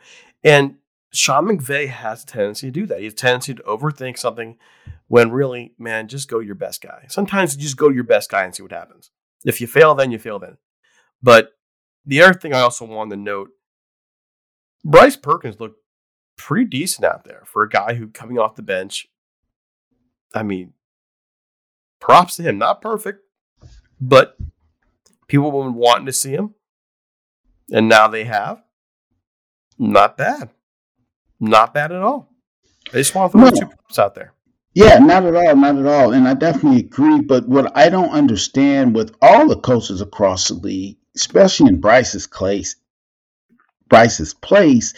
And 0.45 0.77
Sean 1.13 1.47
McVay 1.47 1.89
has 1.89 2.23
a 2.23 2.27
tendency 2.27 2.69
to 2.69 2.71
do 2.71 2.87
that. 2.87 2.99
He 2.99 3.05
has 3.05 3.15
a 3.15 3.17
tendency 3.17 3.55
to 3.55 3.63
overthink 3.63 4.19
something 4.19 4.57
when 5.07 5.31
really, 5.31 5.73
man, 5.79 6.09
just 6.09 6.29
go 6.29 6.39
your 6.39 6.55
best 6.55 6.83
guy. 6.83 7.07
Sometimes 7.09 7.57
you 7.57 7.63
just 7.63 7.77
go 7.77 7.89
to 7.89 7.95
your 7.95 8.05
best 8.05 8.31
guy 8.31 8.45
and 8.45 8.55
see 8.55 8.63
what 8.63 8.73
happens. 8.73 9.11
If 9.45 9.61
you 9.61 9.67
fail, 9.67 9.95
then 9.95 10.11
you 10.11 10.19
fail 10.19 10.39
then. 10.39 10.59
But 11.23 11.53
the 12.05 12.23
other 12.23 12.35
thing 12.35 12.53
I 12.53 12.61
also 12.61 12.85
wanted 12.85 13.17
to 13.17 13.23
note 13.23 13.51
Bryce 14.85 15.17
Perkins 15.17 15.61
looked 15.61 15.81
pretty 16.37 16.67
decent 16.67 17.05
out 17.05 17.25
there 17.25 17.43
for 17.45 17.63
a 17.63 17.69
guy 17.69 17.95
who 17.95 18.09
coming 18.09 18.39
off 18.39 18.57
the 18.57 18.63
bench. 18.63 19.09
I 20.35 20.43
mean, 20.43 20.75
props 22.01 22.37
to 22.37 22.43
him. 22.43 22.59
Not 22.59 22.81
perfect, 22.81 23.23
but 24.01 24.37
People 25.29 25.63
have 25.63 25.71
been 25.71 25.79
wanting 25.79 26.07
to 26.07 26.13
see 26.13 26.31
him, 26.31 26.55
and 27.71 27.89
now 27.89 28.09
they 28.09 28.25
have. 28.25 28.63
Not 29.79 30.17
bad. 30.17 30.51
Not 31.39 31.73
bad 31.73 31.93
at 31.93 32.03
all. 32.03 32.33
They 32.91 33.01
just 33.01 33.15
want 33.15 33.33
to 33.33 33.39
throw 33.39 33.49
no. 33.49 33.51
two 33.51 33.67
props 33.67 33.99
out 33.99 34.15
there. 34.15 34.33
Yeah, 34.75 34.99
not 34.99 35.25
at 35.25 35.35
all, 35.35 35.57
not 35.57 35.77
at 35.77 35.87
all. 35.87 36.13
And 36.13 36.27
I 36.27 36.35
definitely 36.35 36.81
agree. 36.81 37.21
But 37.21 37.49
what 37.49 37.77
I 37.77 37.89
don't 37.89 38.11
understand 38.11 38.95
with 38.95 39.15
all 39.21 39.49
the 39.49 39.59
coaches 39.59 40.01
across 40.01 40.49
the 40.49 40.55
league, 40.55 40.99
especially 41.17 41.69
in 41.69 41.81
Bryce's 41.81 42.27
place, 42.27 42.77
Bryce's 43.89 44.35
place, 44.35 44.95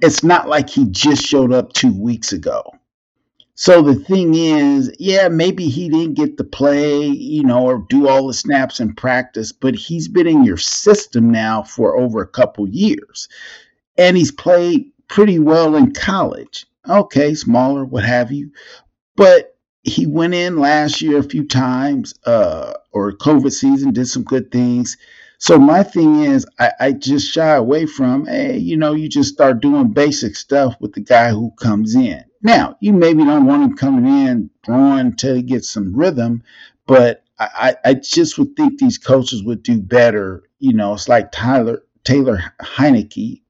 it's 0.00 0.22
not 0.22 0.48
like 0.48 0.68
he 0.68 0.86
just 0.86 1.26
showed 1.26 1.52
up 1.52 1.72
two 1.72 1.92
weeks 1.92 2.32
ago. 2.32 2.64
So 3.54 3.82
the 3.82 3.94
thing 3.94 4.34
is, 4.34 4.94
yeah, 4.98 5.28
maybe 5.28 5.68
he 5.68 5.90
didn't 5.90 6.14
get 6.14 6.38
to 6.38 6.44
play, 6.44 7.04
you 7.04 7.44
know, 7.44 7.64
or 7.66 7.86
do 7.88 8.08
all 8.08 8.26
the 8.26 8.34
snaps 8.34 8.80
in 8.80 8.94
practice, 8.94 9.52
but 9.52 9.74
he's 9.74 10.08
been 10.08 10.26
in 10.26 10.42
your 10.44 10.56
system 10.56 11.30
now 11.30 11.62
for 11.62 11.98
over 11.98 12.22
a 12.22 12.28
couple 12.28 12.66
years. 12.68 13.28
And 13.98 14.16
he's 14.16 14.32
played 14.32 14.90
pretty 15.08 15.38
well 15.38 15.76
in 15.76 15.92
college. 15.92 16.66
Okay, 16.88 17.34
smaller, 17.34 17.84
what 17.84 18.04
have 18.04 18.32
you. 18.32 18.52
But 19.16 19.54
he 19.82 20.06
went 20.06 20.32
in 20.32 20.58
last 20.58 21.02
year 21.02 21.18
a 21.18 21.22
few 21.22 21.46
times, 21.46 22.14
uh, 22.24 22.72
or 22.90 23.12
COVID 23.12 23.52
season, 23.52 23.92
did 23.92 24.06
some 24.06 24.24
good 24.24 24.50
things. 24.50 24.96
So 25.38 25.58
my 25.58 25.82
thing 25.82 26.22
is, 26.22 26.46
I, 26.58 26.72
I 26.80 26.92
just 26.92 27.30
shy 27.30 27.54
away 27.54 27.84
from, 27.84 28.26
hey, 28.26 28.56
you 28.56 28.76
know, 28.76 28.94
you 28.94 29.08
just 29.08 29.34
start 29.34 29.60
doing 29.60 29.92
basic 29.92 30.36
stuff 30.36 30.76
with 30.80 30.94
the 30.94 31.00
guy 31.00 31.30
who 31.30 31.52
comes 31.60 31.94
in. 31.94 32.24
Now, 32.42 32.76
you 32.80 32.92
maybe 32.92 33.24
don't 33.24 33.46
want 33.46 33.62
him 33.62 33.76
coming 33.76 34.06
in 34.06 34.50
throwing 34.64 34.98
until 34.98 35.36
he 35.36 35.42
gets 35.42 35.70
some 35.70 35.94
rhythm, 35.94 36.42
but 36.86 37.22
I, 37.38 37.76
I 37.84 37.94
just 37.94 38.38
would 38.38 38.56
think 38.56 38.78
these 38.78 38.98
coaches 38.98 39.42
would 39.42 39.62
do 39.62 39.80
better. 39.80 40.44
You 40.58 40.72
know, 40.72 40.94
it's 40.94 41.08
like 41.08 41.32
Tyler 41.32 41.82
Taylor 42.04 42.42
Heinicke, 42.60 43.42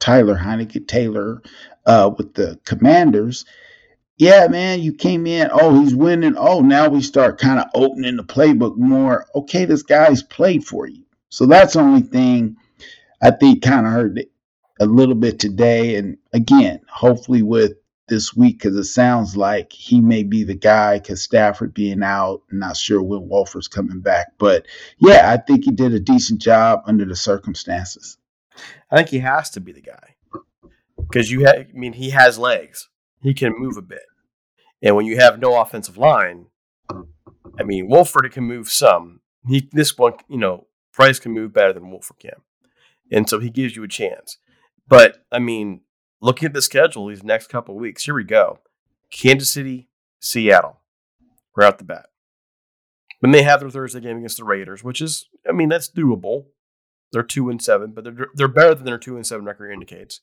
Tyler 0.00 0.36
Heinicke 0.36 0.86
Taylor 0.86 1.42
uh, 1.86 2.10
with 2.16 2.34
the 2.34 2.58
Commanders. 2.64 3.44
Yeah, 4.16 4.46
man, 4.48 4.80
you 4.80 4.92
came 4.92 5.26
in. 5.26 5.48
Oh, 5.52 5.80
he's 5.80 5.94
winning. 5.94 6.36
Oh, 6.36 6.60
now 6.60 6.88
we 6.88 7.02
start 7.02 7.40
kind 7.40 7.58
of 7.58 7.66
opening 7.74 8.16
the 8.16 8.22
playbook 8.24 8.76
more. 8.76 9.26
Okay, 9.34 9.64
this 9.64 9.82
guy's 9.82 10.22
played 10.22 10.64
for 10.64 10.86
you. 10.86 11.04
So 11.30 11.46
that's 11.46 11.74
the 11.74 11.80
only 11.80 12.02
thing 12.02 12.56
I 13.20 13.32
think 13.32 13.62
kind 13.62 13.86
of 13.86 13.92
hurt 13.92 14.18
a 14.78 14.86
little 14.86 15.16
bit 15.16 15.40
today. 15.40 15.96
And 15.96 16.18
again, 16.32 16.80
hopefully 16.88 17.42
with 17.42 17.74
this 18.08 18.34
week, 18.34 18.58
because 18.58 18.76
it 18.76 18.84
sounds 18.84 19.36
like 19.36 19.72
he 19.72 20.00
may 20.00 20.22
be 20.22 20.44
the 20.44 20.54
guy 20.54 20.98
because 20.98 21.22
Stafford 21.22 21.74
being 21.74 22.02
out, 22.02 22.42
not 22.50 22.76
sure 22.76 23.02
when 23.02 23.28
Wolford's 23.28 23.68
coming 23.68 24.00
back. 24.00 24.32
But 24.38 24.66
yeah, 24.98 25.30
I 25.30 25.36
think 25.38 25.64
he 25.64 25.70
did 25.70 25.94
a 25.94 26.00
decent 26.00 26.40
job 26.40 26.82
under 26.86 27.04
the 27.04 27.16
circumstances. 27.16 28.18
I 28.90 28.96
think 28.96 29.08
he 29.08 29.18
has 29.20 29.50
to 29.50 29.60
be 29.60 29.72
the 29.72 29.80
guy 29.80 30.16
because 30.96 31.30
you 31.30 31.44
have. 31.44 31.56
I 31.56 31.66
mean, 31.72 31.94
he 31.94 32.10
has 32.10 32.38
legs. 32.38 32.88
He 33.22 33.34
can 33.34 33.54
move 33.56 33.76
a 33.76 33.82
bit, 33.82 34.04
and 34.82 34.94
when 34.96 35.06
you 35.06 35.16
have 35.16 35.40
no 35.40 35.60
offensive 35.60 35.96
line, 35.96 36.46
I 37.58 37.62
mean, 37.64 37.88
Wolford 37.88 38.30
can 38.32 38.44
move 38.44 38.68
some. 38.68 39.20
He 39.48 39.68
this 39.72 39.96
one, 39.96 40.14
you 40.28 40.38
know, 40.38 40.66
Bryce 40.94 41.18
can 41.18 41.32
move 41.32 41.52
better 41.52 41.72
than 41.72 41.90
Wolford 41.90 42.18
can. 42.18 42.40
And 43.10 43.28
so 43.28 43.38
he 43.38 43.50
gives 43.50 43.76
you 43.76 43.84
a 43.84 43.88
chance. 43.88 44.38
But 44.88 45.18
I 45.30 45.38
mean, 45.38 45.80
looking 46.24 46.46
at 46.46 46.54
the 46.54 46.62
schedule 46.62 47.06
these 47.06 47.22
next 47.22 47.48
couple 47.48 47.76
weeks, 47.76 48.04
here 48.04 48.14
we 48.14 48.24
go. 48.24 48.58
Kansas 49.10 49.50
City, 49.50 49.88
Seattle. 50.20 50.80
Right 51.54 51.68
out 51.68 51.78
the 51.78 51.84
bat. 51.84 52.06
Then 53.20 53.30
they 53.30 53.42
have 53.42 53.60
their 53.60 53.70
Thursday 53.70 54.00
game 54.00 54.16
against 54.16 54.38
the 54.38 54.44
Raiders, 54.44 54.82
which 54.82 55.00
is, 55.00 55.28
I 55.48 55.52
mean, 55.52 55.68
that's 55.68 55.88
doable. 55.88 56.46
They're 57.12 57.22
two 57.22 57.48
and 57.48 57.62
seven, 57.62 57.92
but 57.92 58.02
they're 58.04 58.28
they're 58.34 58.48
better 58.48 58.74
than 58.74 58.86
their 58.86 58.98
two 58.98 59.14
and 59.14 59.24
seven 59.24 59.44
record 59.44 59.70
indicates. 59.70 60.20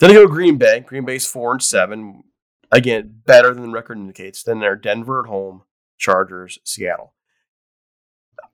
Then 0.00 0.10
they 0.10 0.16
go 0.16 0.26
Green 0.26 0.56
Bay. 0.58 0.80
Green 0.80 1.04
Bay's 1.04 1.26
four 1.26 1.52
and 1.52 1.62
seven. 1.62 2.24
Again, 2.72 3.22
better 3.24 3.54
than 3.54 3.62
the 3.62 3.70
record 3.70 3.98
indicates. 3.98 4.42
Then 4.42 4.58
they're 4.58 4.76
Denver 4.76 5.20
at 5.24 5.28
home, 5.28 5.62
Chargers, 5.96 6.58
Seattle. 6.64 7.14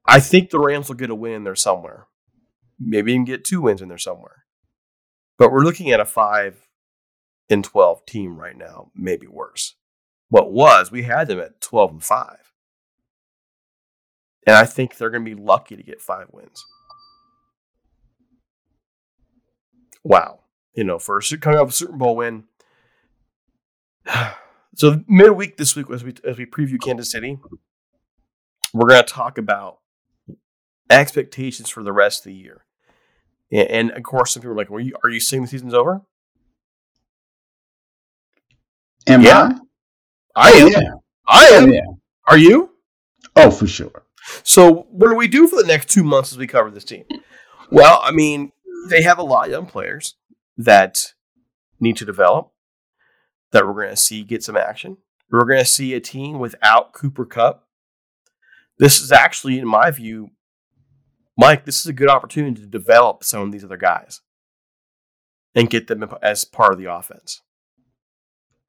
I 0.06 0.20
think 0.20 0.50
the 0.50 0.58
Rams 0.58 0.88
will 0.88 0.96
get 0.96 1.10
a 1.10 1.14
win 1.14 1.32
in 1.32 1.44
there 1.44 1.54
somewhere. 1.54 2.06
Maybe 2.78 3.12
even 3.12 3.24
get 3.24 3.44
two 3.44 3.62
wins 3.62 3.80
in 3.80 3.88
there 3.88 3.98
somewhere. 3.98 4.44
But 5.38 5.50
we're 5.50 5.64
looking 5.64 5.90
at 5.90 6.00
a 6.00 6.04
five 6.04 6.63
and 7.54 7.64
twelve 7.64 8.04
team 8.04 8.38
right 8.38 8.56
now, 8.56 8.90
maybe 8.94 9.26
worse. 9.26 9.76
What 10.28 10.52
was, 10.52 10.90
we 10.90 11.04
had 11.04 11.28
them 11.28 11.40
at 11.40 11.60
twelve 11.60 11.90
and 11.90 12.04
five. 12.04 12.52
And 14.46 14.56
I 14.56 14.66
think 14.66 14.96
they're 14.96 15.10
gonna 15.10 15.24
be 15.24 15.34
lucky 15.34 15.76
to 15.76 15.82
get 15.82 16.02
five 16.02 16.26
wins. 16.32 16.64
Wow. 20.02 20.40
You 20.74 20.84
know, 20.84 20.96
a, 20.96 21.38
coming 21.38 21.58
off 21.58 21.70
a 21.70 21.72
Super 21.72 21.96
Bowl 21.96 22.16
win. 22.16 22.44
So 24.76 25.04
midweek 25.06 25.56
this 25.56 25.76
week 25.76 25.86
as 25.92 26.02
we 26.02 26.14
as 26.24 26.36
we 26.36 26.46
preview 26.46 26.80
Kansas 26.80 27.12
City, 27.12 27.38
we're 28.72 28.88
gonna 28.88 29.04
talk 29.04 29.38
about 29.38 29.78
expectations 30.90 31.70
for 31.70 31.84
the 31.84 31.92
rest 31.92 32.22
of 32.22 32.24
the 32.24 32.34
year. 32.34 32.64
And, 33.52 33.68
and 33.68 33.90
of 33.92 34.02
course, 34.02 34.32
some 34.32 34.42
people 34.42 34.54
are 34.54 34.56
like, 34.56 34.72
"Are 34.72 34.80
you 34.80 34.96
are 35.04 35.10
you 35.10 35.20
saying 35.20 35.44
the 35.44 35.48
season's 35.48 35.74
over?" 35.74 36.02
Am 39.06 39.22
yeah. 39.22 39.58
I? 40.34 40.48
I 40.48 40.52
Oh, 40.54 40.66
am. 40.66 40.72
yeah. 40.72 40.90
I 41.26 41.44
am. 41.46 41.64
Oh, 41.64 41.72
yeah. 41.72 41.80
Are 42.26 42.38
you? 42.38 42.70
Oh, 43.36 43.50
for 43.50 43.66
sure. 43.66 44.04
So, 44.42 44.86
what 44.90 45.08
do 45.10 45.14
we 45.16 45.28
do 45.28 45.46
for 45.46 45.56
the 45.56 45.66
next 45.68 45.90
two 45.90 46.02
months 46.04 46.32
as 46.32 46.38
we 46.38 46.46
cover 46.46 46.70
this 46.70 46.84
team? 46.84 47.04
Well, 47.70 48.00
I 48.02 48.10
mean, 48.10 48.52
they 48.88 49.02
have 49.02 49.18
a 49.18 49.22
lot 49.22 49.46
of 49.46 49.52
young 49.52 49.66
players 49.66 50.14
that 50.56 51.12
need 51.80 51.96
to 51.98 52.04
develop, 52.04 52.50
that 53.52 53.66
we're 53.66 53.74
going 53.74 53.90
to 53.90 53.96
see 53.96 54.22
get 54.22 54.42
some 54.42 54.56
action. 54.56 54.96
We're 55.30 55.44
going 55.44 55.58
to 55.60 55.64
see 55.66 55.94
a 55.94 56.00
team 56.00 56.38
without 56.38 56.92
Cooper 56.92 57.24
Kupp. 57.24 57.66
This 58.78 59.00
is 59.00 59.12
actually, 59.12 59.58
in 59.58 59.66
my 59.68 59.90
view, 59.90 60.30
Mike, 61.36 61.64
this 61.64 61.80
is 61.80 61.86
a 61.86 61.92
good 61.92 62.08
opportunity 62.08 62.60
to 62.62 62.66
develop 62.66 63.24
some 63.24 63.42
of 63.42 63.52
these 63.52 63.64
other 63.64 63.76
guys 63.76 64.20
and 65.54 65.70
get 65.70 65.86
them 65.88 66.04
as 66.22 66.44
part 66.44 66.72
of 66.72 66.78
the 66.78 66.92
offense. 66.92 67.42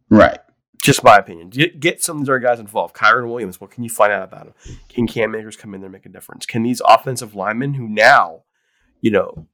Right. 0.10 0.40
Just 0.82 1.04
my 1.04 1.18
opinion. 1.18 1.50
Get, 1.50 2.04
some 2.04 2.18
of 2.18 2.24
these 2.24 2.30
other 2.30 2.40
guys 2.40 2.60
involved. 2.60 2.96
Kyren 2.96 3.28
Williams, 3.28 3.60
what 3.60 3.72
can 3.72 3.84
you 3.84 3.90
find 3.90 4.14
out 4.14 4.24
about 4.24 4.48
him? 4.48 4.78
Can 4.88 5.08
Cam 5.08 5.34
Akers 5.34 5.56
come 5.56 5.74
in 5.74 5.82
there 5.82 5.88
and 5.88 5.94
make 5.94 6.06
a 6.06 6.10
difference? 6.10 6.46
Can 6.46 6.64
these 6.64 6.82
offensive 6.88 7.34
linemen 7.34 7.74
who 7.74 7.88
now, 7.88 8.44
you 9.02 9.10
know, 9.10 9.48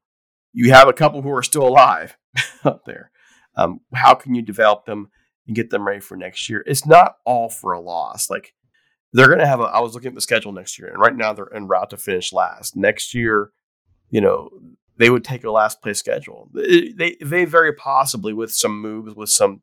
you 0.52 0.72
have 0.72 0.90
a 0.90 0.94
couple 0.94 1.22
who 1.22 1.32
are 1.32 1.44
still 1.44 1.68
alive 1.68 2.18
up 2.66 2.84
there, 2.86 3.12
um, 3.56 3.82
how 3.94 4.14
can 4.14 4.36
you 4.36 4.42
develop 4.42 4.86
them 4.86 5.10
and 5.48 5.56
get 5.56 5.70
them 5.70 5.88
ready 5.88 6.02
for 6.02 6.18
next 6.18 6.50
year? 6.50 6.64
It's 6.68 6.86
not 6.86 7.16
all 7.26 7.50
for 7.50 7.72
a 7.72 7.80
loss. 7.80 8.30
Like, 8.30 8.54
they're 9.14 9.28
going 9.28 9.40
to 9.40 9.48
have 9.48 9.60
a, 9.60 9.64
I 9.64 9.80
was 9.80 9.94
looking 9.94 10.10
at 10.10 10.16
the 10.16 10.22
schedule 10.22 10.52
next 10.52 10.80
year, 10.80 10.90
and 10.90 11.00
right 11.00 11.16
now 11.16 11.34
they're 11.34 11.54
en 11.54 11.68
route 11.68 11.90
to 11.90 11.98
finish 11.98 12.32
last. 12.32 12.76
Next 12.76 13.14
year, 13.14 13.52
you 14.10 14.22
know, 14.22 14.50
they 14.98 15.10
would 15.10 15.24
take 15.24 15.44
a 15.44 15.52
last 15.52 15.82
place 15.82 16.00
schedule. 16.00 16.50
They, 16.54 16.94
they, 16.96 17.18
they 17.22 17.46
very 17.46 17.74
possibly, 17.74 18.34
with 18.34 18.52
some 18.52 18.80
moves, 18.82 19.16
with 19.16 19.30
some 19.30 19.62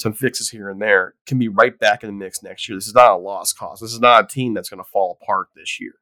some 0.00 0.14
fixes 0.14 0.48
here 0.48 0.70
and 0.70 0.80
there, 0.80 1.14
can 1.26 1.38
be 1.38 1.48
right 1.48 1.78
back 1.78 2.02
in 2.02 2.08
the 2.08 2.14
mix 2.14 2.42
next 2.42 2.66
year. 2.66 2.76
This 2.78 2.88
is 2.88 2.94
not 2.94 3.12
a 3.12 3.16
lost 3.16 3.58
cause. 3.58 3.80
This 3.80 3.92
is 3.92 4.00
not 4.00 4.24
a 4.24 4.26
team 4.26 4.54
that's 4.54 4.70
going 4.70 4.82
to 4.82 4.90
fall 4.90 5.18
apart 5.20 5.48
this 5.54 5.78
year. 5.78 5.92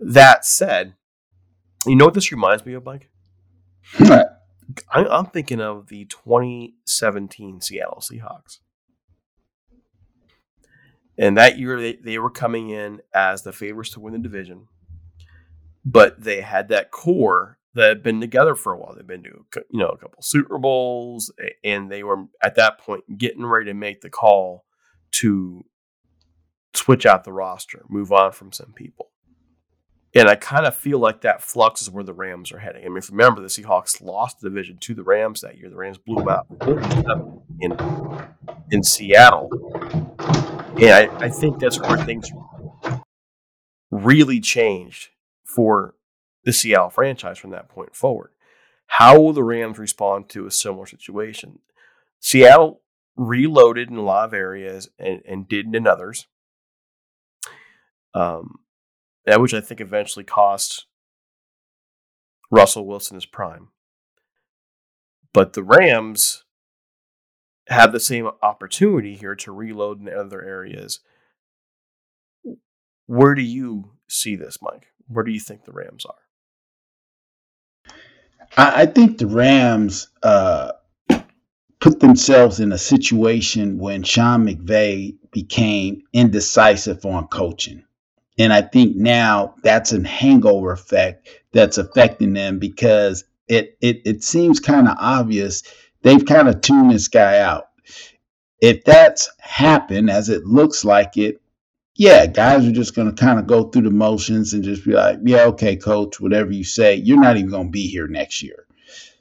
That 0.00 0.44
said, 0.44 0.96
you 1.86 1.94
know 1.94 2.06
what 2.06 2.14
this 2.14 2.32
reminds 2.32 2.66
me 2.66 2.74
of, 2.74 2.84
Mike? 2.84 3.08
I, 4.00 4.24
I'm 4.92 5.26
thinking 5.26 5.60
of 5.60 5.86
the 5.88 6.06
2017 6.06 7.60
Seattle 7.60 8.02
Seahawks. 8.02 8.58
And 11.16 11.36
that 11.36 11.56
year, 11.56 11.80
they, 11.80 11.94
they 11.94 12.18
were 12.18 12.30
coming 12.30 12.70
in 12.70 13.00
as 13.14 13.42
the 13.42 13.52
favorites 13.52 13.90
to 13.90 14.00
win 14.00 14.14
the 14.14 14.18
division, 14.18 14.66
but 15.84 16.20
they 16.20 16.40
had 16.40 16.68
that 16.70 16.90
core 16.90 17.58
that 17.74 17.88
had 17.88 18.02
been 18.02 18.20
together 18.20 18.54
for 18.54 18.72
a 18.72 18.78
while. 18.78 18.94
They've 18.94 19.06
been 19.06 19.24
to 19.24 19.44
you 19.70 19.80
know 19.80 19.88
a 19.88 19.98
couple 19.98 20.22
Super 20.22 20.58
Bowls, 20.58 21.32
and 21.62 21.90
they 21.90 22.02
were 22.02 22.26
at 22.42 22.56
that 22.56 22.78
point 22.78 23.18
getting 23.18 23.44
ready 23.44 23.66
to 23.66 23.74
make 23.74 24.00
the 24.00 24.10
call 24.10 24.64
to 25.12 25.64
switch 26.72 27.06
out 27.06 27.24
the 27.24 27.32
roster, 27.32 27.84
move 27.88 28.12
on 28.12 28.32
from 28.32 28.52
some 28.52 28.72
people. 28.74 29.10
And 30.16 30.28
I 30.28 30.36
kind 30.36 30.64
of 30.64 30.76
feel 30.76 31.00
like 31.00 31.22
that 31.22 31.42
flux 31.42 31.82
is 31.82 31.90
where 31.90 32.04
the 32.04 32.12
Rams 32.12 32.52
are 32.52 32.58
heading. 32.58 32.84
I 32.84 32.88
mean, 32.88 32.98
if 32.98 33.10
you 33.10 33.16
remember, 33.16 33.40
the 33.40 33.48
Seahawks 33.48 34.00
lost 34.00 34.40
the 34.40 34.48
division 34.48 34.78
to 34.78 34.94
the 34.94 35.02
Rams 35.02 35.40
that 35.40 35.58
year. 35.58 35.68
The 35.68 35.76
Rams 35.76 35.98
blew 35.98 36.16
them 36.16 36.28
out 36.28 36.46
in 37.60 37.76
in 38.70 38.84
Seattle, 38.84 39.50
and 40.78 40.90
I, 40.90 41.08
I 41.18 41.28
think 41.28 41.58
that's 41.58 41.80
where 41.80 41.98
things 41.98 42.30
really 43.90 44.40
changed 44.40 45.08
for 45.44 45.94
the 46.44 46.52
Seattle 46.52 46.90
franchise 46.90 47.38
from 47.38 47.50
that 47.50 47.68
point 47.68 47.94
forward. 47.94 48.30
How 48.86 49.18
will 49.18 49.32
the 49.32 49.42
Rams 49.42 49.78
respond 49.78 50.28
to 50.30 50.46
a 50.46 50.50
similar 50.50 50.86
situation? 50.86 51.60
Seattle 52.20 52.82
reloaded 53.16 53.90
in 53.90 53.96
a 53.96 54.02
lot 54.02 54.26
of 54.26 54.34
areas 54.34 54.88
and, 54.98 55.22
and 55.26 55.48
didn't 55.48 55.74
in 55.74 55.86
others. 55.86 56.26
Um, 58.14 58.60
that 59.26 59.40
which 59.40 59.54
I 59.54 59.60
think 59.60 59.80
eventually 59.80 60.24
cost 60.24 60.86
Russell 62.50 62.86
Wilson 62.86 63.16
his 63.16 63.26
prime. 63.26 63.68
But 65.32 65.54
the 65.54 65.64
Rams 65.64 66.44
have 67.68 67.92
the 67.92 68.00
same 68.00 68.30
opportunity 68.42 69.16
here 69.16 69.34
to 69.36 69.52
reload 69.52 70.00
in 70.00 70.08
other 70.08 70.42
areas. 70.42 71.00
Where 73.06 73.34
do 73.34 73.42
you 73.42 73.92
see 74.06 74.36
this, 74.36 74.58
Mike? 74.62 74.88
Where 75.08 75.24
do 75.24 75.32
you 75.32 75.40
think 75.40 75.64
the 75.64 75.72
Rams 75.72 76.04
are? 76.06 76.23
I, 78.56 78.82
I 78.82 78.86
think 78.86 79.18
the 79.18 79.26
Rams 79.26 80.08
uh, 80.22 80.72
put 81.80 82.00
themselves 82.00 82.60
in 82.60 82.72
a 82.72 82.78
situation 82.78 83.78
when 83.78 84.02
Sean 84.02 84.46
McVay 84.46 85.16
became 85.30 86.02
indecisive 86.12 87.04
on 87.04 87.26
coaching. 87.28 87.84
And 88.38 88.52
I 88.52 88.62
think 88.62 88.96
now 88.96 89.54
that's 89.62 89.92
an 89.92 90.04
hangover 90.04 90.72
effect 90.72 91.28
that's 91.52 91.78
affecting 91.78 92.32
them 92.32 92.58
because 92.58 93.24
it 93.48 93.76
it, 93.80 94.02
it 94.04 94.24
seems 94.24 94.60
kind 94.60 94.88
of 94.88 94.96
obvious 94.98 95.62
they've 96.02 96.24
kind 96.24 96.48
of 96.48 96.60
tuned 96.60 96.90
this 96.90 97.08
guy 97.08 97.38
out. 97.38 97.68
If 98.60 98.84
that's 98.84 99.30
happened, 99.38 100.10
as 100.10 100.30
it 100.30 100.44
looks 100.44 100.84
like 100.84 101.16
it, 101.16 101.40
yeah, 101.96 102.26
guys 102.26 102.66
are 102.66 102.72
just 102.72 102.94
going 102.94 103.12
to 103.12 103.24
kind 103.24 103.38
of 103.38 103.46
go 103.46 103.64
through 103.64 103.82
the 103.82 103.90
motions 103.90 104.52
and 104.52 104.64
just 104.64 104.84
be 104.84 104.92
like, 104.92 105.18
yeah, 105.24 105.44
okay, 105.44 105.76
coach, 105.76 106.20
whatever 106.20 106.50
you 106.50 106.64
say, 106.64 106.96
you're 106.96 107.20
not 107.20 107.36
even 107.36 107.50
going 107.50 107.66
to 107.66 107.72
be 107.72 107.86
here 107.86 108.08
next 108.08 108.42
year. 108.42 108.66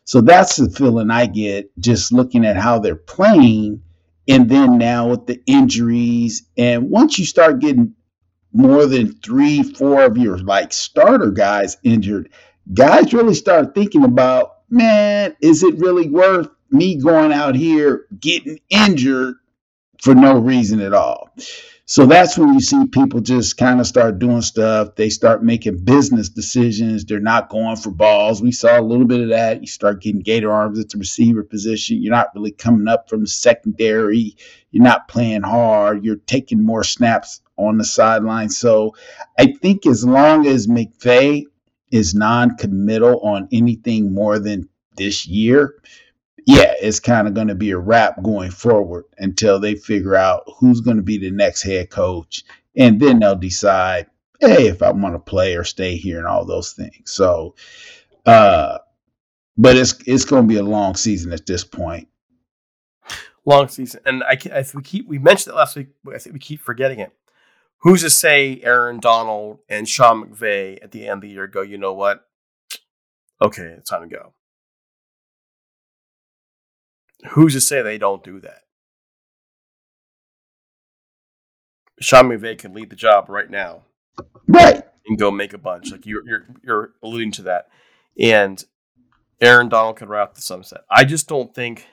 So 0.05 0.21
that's 0.21 0.55
the 0.57 0.69
feeling 0.69 1.11
I 1.11 1.27
get 1.27 1.71
just 1.79 2.11
looking 2.11 2.45
at 2.45 2.57
how 2.57 2.79
they're 2.79 2.95
playing. 2.95 3.83
And 4.27 4.49
then 4.49 4.77
now 4.77 5.09
with 5.09 5.27
the 5.27 5.41
injuries, 5.45 6.43
and 6.57 6.89
once 6.89 7.19
you 7.19 7.25
start 7.25 7.59
getting 7.59 7.93
more 8.53 8.85
than 8.85 9.13
three, 9.21 9.63
four 9.63 10.03
of 10.03 10.17
your 10.17 10.37
like 10.39 10.73
starter 10.73 11.31
guys 11.31 11.77
injured, 11.83 12.29
guys 12.73 13.13
really 13.13 13.33
start 13.35 13.75
thinking 13.75 14.03
about, 14.03 14.61
man, 14.69 15.35
is 15.41 15.63
it 15.63 15.77
really 15.77 16.09
worth 16.09 16.49
me 16.71 16.99
going 16.99 17.31
out 17.31 17.55
here 17.55 18.07
getting 18.19 18.59
injured 18.69 19.35
for 20.01 20.15
no 20.15 20.37
reason 20.39 20.79
at 20.79 20.93
all? 20.93 21.29
So 21.85 22.05
that's 22.05 22.37
when 22.37 22.53
you 22.53 22.61
see 22.61 22.87
people 22.87 23.19
just 23.19 23.57
kind 23.57 23.81
of 23.81 23.87
start 23.87 24.17
doing 24.17 24.41
stuff. 24.41 24.95
They 24.95 25.09
start 25.09 25.43
making 25.43 25.83
business 25.83 26.29
decisions. 26.29 27.03
They're 27.03 27.19
not 27.19 27.49
going 27.49 27.75
for 27.75 27.91
balls. 27.91 28.41
We 28.41 28.53
saw 28.53 28.79
a 28.79 28.81
little 28.81 29.05
bit 29.05 29.19
of 29.19 29.29
that. 29.29 29.59
You 29.59 29.67
start 29.67 30.01
getting 30.01 30.21
gator 30.21 30.49
arms 30.49 30.79
at 30.79 30.89
the 30.89 30.97
receiver 30.97 31.43
position. 31.43 32.01
You're 32.01 32.13
not 32.15 32.29
really 32.35 32.51
coming 32.51 32.87
up 32.87 33.09
from 33.09 33.21
the 33.21 33.27
secondary. 33.27 34.37
You're 34.71 34.83
not 34.83 35.09
playing 35.09 35.41
hard. 35.41 36.05
You're 36.05 36.15
taking 36.15 36.63
more 36.63 36.85
snaps 36.85 37.41
on 37.57 37.77
the 37.77 37.83
sideline. 37.83 38.49
So 38.49 38.95
I 39.37 39.53
think 39.61 39.85
as 39.85 40.05
long 40.05 40.47
as 40.47 40.67
McVay 40.67 41.43
is 41.91 42.15
non 42.15 42.55
committal 42.55 43.19
on 43.19 43.49
anything 43.51 44.13
more 44.13 44.39
than 44.39 44.69
this 44.95 45.27
year, 45.27 45.75
yeah, 46.45 46.73
it's 46.81 46.99
kind 46.99 47.27
of 47.27 47.33
going 47.33 47.47
to 47.47 47.55
be 47.55 47.71
a 47.71 47.77
wrap 47.77 48.21
going 48.21 48.51
forward 48.51 49.05
until 49.17 49.59
they 49.59 49.75
figure 49.75 50.15
out 50.15 50.43
who's 50.57 50.81
going 50.81 50.97
to 50.97 51.03
be 51.03 51.17
the 51.17 51.31
next 51.31 51.61
head 51.61 51.89
coach. 51.89 52.43
And 52.75 52.99
then 52.99 53.19
they'll 53.19 53.35
decide, 53.35 54.07
hey, 54.39 54.67
if 54.67 54.81
I 54.81 54.91
want 54.91 55.15
to 55.15 55.19
play 55.19 55.55
or 55.55 55.63
stay 55.63 55.95
here 55.95 56.17
and 56.17 56.27
all 56.27 56.45
those 56.45 56.73
things. 56.73 57.11
So, 57.11 57.55
uh, 58.25 58.79
but 59.57 59.77
it's 59.77 59.95
it's 60.05 60.25
going 60.25 60.43
to 60.43 60.47
be 60.47 60.57
a 60.57 60.63
long 60.63 60.95
season 60.95 61.31
at 61.31 61.45
this 61.45 61.63
point. 61.63 62.07
Long 63.45 63.67
season, 63.67 64.01
and 64.05 64.23
I, 64.23 64.37
I 64.53 64.65
we 64.73 64.81
keep 64.81 65.07
we 65.07 65.19
mentioned 65.19 65.53
it 65.53 65.57
last 65.57 65.75
week. 65.75 65.89
I 66.13 66.17
think 66.17 66.33
we 66.33 66.39
keep 66.39 66.61
forgetting 66.61 66.99
it. 66.99 67.11
Who's 67.79 68.01
to 68.01 68.09
say 68.09 68.61
Aaron 68.63 68.99
Donald 68.99 69.59
and 69.67 69.87
Sean 69.87 70.23
McVay 70.23 70.81
at 70.81 70.91
the 70.91 71.07
end 71.07 71.17
of 71.17 71.21
the 71.21 71.29
year 71.29 71.47
go? 71.47 71.61
You 71.61 71.77
know 71.77 71.93
what? 71.93 72.25
Okay, 73.41 73.63
it's 73.63 73.89
time 73.89 74.09
to 74.09 74.15
go. 74.15 74.33
Who's 77.31 77.53
to 77.53 77.61
say 77.61 77.81
they 77.81 77.97
don't 77.97 78.23
do 78.23 78.39
that? 78.41 78.61
Sean 81.99 82.25
McVay 82.25 82.57
can 82.57 82.73
lead 82.73 82.89
the 82.89 82.95
job 82.95 83.29
right 83.29 83.49
now, 83.49 83.83
right, 84.47 84.83
and 85.07 85.17
go 85.17 85.31
make 85.31 85.53
a 85.53 85.57
bunch. 85.57 85.91
Like 85.91 86.05
you're 86.05 86.27
you're 86.27 86.45
you're 86.63 86.93
alluding 87.01 87.31
to 87.33 87.43
that, 87.43 87.69
and 88.19 88.63
Aaron 89.39 89.69
Donald 89.69 89.97
can 89.97 90.09
wrap 90.09 90.33
the 90.33 90.41
sunset. 90.41 90.81
I 90.89 91.05
just 91.05 91.27
don't 91.27 91.53
think. 91.53 91.87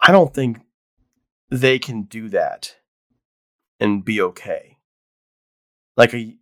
I 0.00 0.12
don't 0.12 0.32
think 0.32 0.60
they 1.50 1.78
can 1.78 2.02
do 2.02 2.28
that 2.30 2.76
and 3.80 4.04
be 4.04 4.20
okay. 4.20 4.78
Like 5.96 6.14
a 6.14 6.36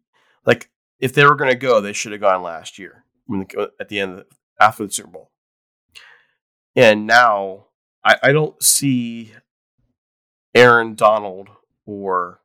like 0.45 0.71
if 1.01 1.13
they 1.13 1.25
were 1.25 1.35
going 1.35 1.51
to 1.51 1.57
go, 1.57 1.81
they 1.81 1.93
should 1.93 2.13
have 2.13 2.21
gone 2.21 2.43
last 2.43 2.79
year 2.79 3.05
when 3.27 3.41
the, 3.41 3.73
at 3.81 3.89
the 3.89 4.01
end 4.01 4.13
of 4.13 4.17
the, 4.19 4.27
after 4.61 4.87
the 4.87 4.93
Super 4.93 5.11
Bowl. 5.11 5.31
And 6.77 7.07
now 7.07 7.65
I, 8.05 8.17
I 8.23 8.33
don't 8.33 8.63
see 8.63 9.33
Aaron 10.55 10.95
Donald 10.95 11.49
or 11.87 12.41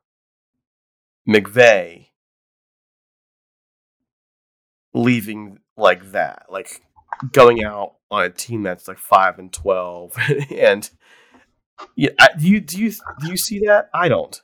McVay 1.28 2.06
leaving 4.94 5.58
like 5.76 6.12
that, 6.12 6.46
like 6.48 6.82
going 7.32 7.62
out 7.62 7.94
on 8.10 8.24
a 8.24 8.30
team 8.30 8.62
that's 8.62 8.88
like 8.88 8.98
five 8.98 9.38
and 9.38 9.52
twelve, 9.52 10.16
and 10.50 10.88
yeah, 11.94 12.10
do 12.38 12.48
you 12.48 12.60
do 12.60 12.78
you 12.78 12.90
do 12.90 13.30
you 13.30 13.36
see 13.36 13.60
that? 13.66 13.90
I 13.94 14.08
don't. 14.08 14.40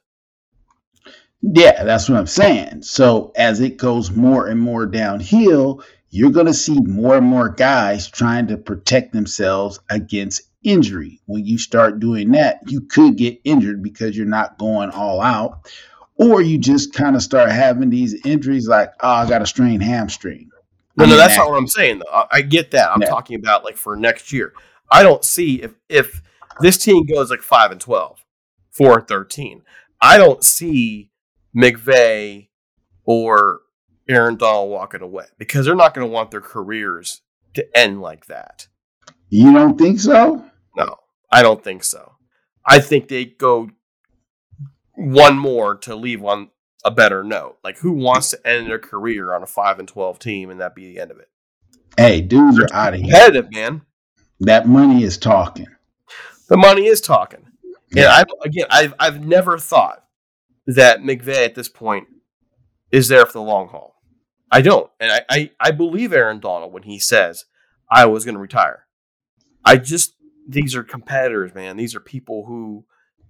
Yeah, 1.40 1.84
that's 1.84 2.08
what 2.08 2.18
I'm 2.18 2.26
saying. 2.26 2.82
So 2.82 3.32
as 3.36 3.60
it 3.60 3.76
goes 3.76 4.10
more 4.10 4.48
and 4.48 4.60
more 4.60 4.86
downhill, 4.86 5.82
you're 6.10 6.30
going 6.30 6.46
to 6.46 6.54
see 6.54 6.80
more 6.80 7.16
and 7.16 7.26
more 7.26 7.48
guys 7.48 8.08
trying 8.08 8.46
to 8.48 8.56
protect 8.56 9.12
themselves 9.12 9.80
against 9.90 10.42
injury. 10.62 11.20
When 11.26 11.44
you 11.44 11.58
start 11.58 12.00
doing 12.00 12.32
that, 12.32 12.60
you 12.66 12.82
could 12.82 13.16
get 13.16 13.40
injured 13.44 13.82
because 13.82 14.16
you're 14.16 14.26
not 14.26 14.58
going 14.58 14.90
all 14.90 15.20
out, 15.20 15.70
or 16.16 16.40
you 16.40 16.58
just 16.58 16.94
kind 16.94 17.14
of 17.14 17.22
start 17.22 17.50
having 17.50 17.90
these 17.90 18.26
injuries 18.26 18.66
like, 18.66 18.92
oh, 19.00 19.08
I 19.08 19.28
got 19.28 19.42
a 19.42 19.46
strained 19.46 19.82
hamstring. 19.82 20.50
No, 20.96 21.04
no, 21.04 21.16
that's 21.16 21.36
not 21.36 21.48
what 21.48 21.58
I'm 21.58 21.68
saying. 21.68 22.00
Though 22.00 22.26
I 22.30 22.42
get 22.42 22.72
that. 22.72 22.90
I'm 22.90 23.00
talking 23.00 23.36
about 23.36 23.64
like 23.64 23.76
for 23.76 23.94
next 23.94 24.32
year. 24.32 24.52
I 24.90 25.04
don't 25.04 25.24
see 25.24 25.62
if 25.62 25.74
if 25.88 26.22
this 26.60 26.76
team 26.76 27.06
goes 27.06 27.30
like 27.30 27.40
five 27.40 27.70
and 27.70 27.80
12, 27.80 28.24
4 28.72 28.98
and 28.98 29.08
13. 29.08 29.62
I 30.00 30.18
don't 30.18 30.42
see 30.42 31.10
McVay 31.56 32.48
or 33.04 33.60
Aaron 34.08 34.36
Donald 34.36 34.70
walking 34.70 35.02
away 35.02 35.26
because 35.38 35.66
they're 35.66 35.74
not 35.74 35.94
going 35.94 36.06
to 36.06 36.12
want 36.12 36.30
their 36.30 36.40
careers 36.40 37.22
to 37.54 37.66
end 37.76 38.00
like 38.00 38.26
that. 38.26 38.68
You 39.28 39.52
don't 39.52 39.78
think 39.78 40.00
so? 40.00 40.44
No, 40.76 40.96
I 41.30 41.42
don't 41.42 41.62
think 41.62 41.84
so. 41.84 42.14
I 42.64 42.80
think 42.80 43.08
they 43.08 43.24
go 43.26 43.70
one 44.94 45.38
more 45.38 45.76
to 45.78 45.94
leave 45.94 46.24
on 46.24 46.50
a 46.84 46.90
better 46.90 47.22
note. 47.22 47.58
Like, 47.62 47.78
who 47.78 47.92
wants 47.92 48.30
to 48.30 48.46
end 48.46 48.68
their 48.68 48.78
career 48.78 49.34
on 49.34 49.42
a 49.42 49.46
five 49.46 49.78
and 49.78 49.88
twelve 49.88 50.18
team 50.18 50.50
and 50.50 50.60
that 50.60 50.74
be 50.74 50.92
the 50.92 51.00
end 51.00 51.10
of 51.10 51.18
it? 51.18 51.28
Hey, 51.96 52.20
dudes 52.20 52.58
are 52.58 52.68
out 52.72 52.94
of 52.94 53.00
here. 53.00 53.10
Competitive, 53.10 53.52
man. 53.52 53.82
That 54.40 54.68
money 54.68 55.02
is 55.02 55.18
talking. 55.18 55.66
The 56.48 56.56
money 56.56 56.86
is 56.86 57.00
talking. 57.00 57.44
Yeah. 57.90 58.20
And 58.20 58.28
I 58.30 58.46
again, 58.46 58.66
I've 58.70 58.94
I've 58.98 59.24
never 59.24 59.58
thought 59.58 60.04
that 60.66 61.00
McVay 61.00 61.44
at 61.44 61.54
this 61.54 61.68
point 61.68 62.08
is 62.90 63.08
there 63.08 63.26
for 63.26 63.32
the 63.32 63.42
long 63.42 63.68
haul. 63.68 63.97
I 64.50 64.60
don't. 64.62 64.90
And 64.98 65.12
I, 65.12 65.22
I, 65.28 65.50
I 65.60 65.70
believe 65.70 66.12
Aaron 66.12 66.40
Donald 66.40 66.72
when 66.72 66.84
he 66.84 66.98
says 66.98 67.44
I 67.90 68.06
was 68.06 68.24
going 68.24 68.34
to 68.34 68.40
retire. 68.40 68.86
I 69.64 69.76
just, 69.76 70.14
these 70.48 70.74
are 70.74 70.82
competitors, 70.82 71.54
man. 71.54 71.76
These 71.76 71.94
are 71.94 72.00
people 72.00 72.46
who 72.46 72.86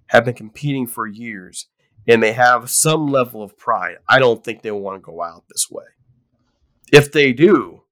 have 0.07 0.25
been 0.25 0.33
competing 0.33 0.87
for 0.87 1.05
years 1.05 1.67
and 2.07 2.23
they 2.23 2.33
have 2.33 2.69
some 2.69 3.07
level 3.07 3.43
of 3.43 3.57
pride. 3.57 3.97
I 4.07 4.19
don't 4.19 4.43
think 4.43 4.61
they 4.61 4.71
want 4.71 4.97
to 4.97 5.05
go 5.05 5.21
out 5.21 5.43
this 5.49 5.69
way. 5.69 5.83
If 6.91 7.11
they 7.11 7.33
do, 7.33 7.83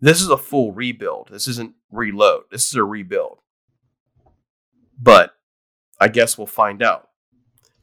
this 0.00 0.20
is 0.20 0.28
a 0.28 0.36
full 0.36 0.72
rebuild. 0.72 1.28
This 1.30 1.48
isn't 1.48 1.74
reload. 1.90 2.44
This 2.50 2.66
is 2.66 2.74
a 2.74 2.84
rebuild. 2.84 3.38
But 5.00 5.32
I 6.00 6.08
guess 6.08 6.36
we'll 6.36 6.46
find 6.46 6.82
out. 6.82 7.08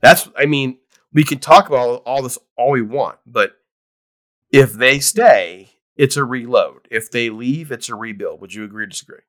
That's, 0.01 0.29
I 0.37 0.45
mean, 0.45 0.77
we 1.13 1.23
can 1.23 1.39
talk 1.39 1.69
about 1.69 2.03
all 2.05 2.21
this 2.21 2.37
all 2.57 2.71
we 2.71 2.81
want, 2.81 3.19
but 3.25 3.53
if 4.53 4.71
they 4.73 4.99
stay, 4.99 5.71
it's 5.97 6.15
a 6.15 6.23
reload. 6.23 6.87
If 6.89 7.11
they 7.11 7.29
leave, 7.29 7.71
it's 7.71 7.89
a 7.89 7.95
rebuild. 7.95 8.39
Would 8.39 8.53
you 8.53 8.63
agree 8.63 8.83
or 8.83 8.87
disagree? 8.87 9.19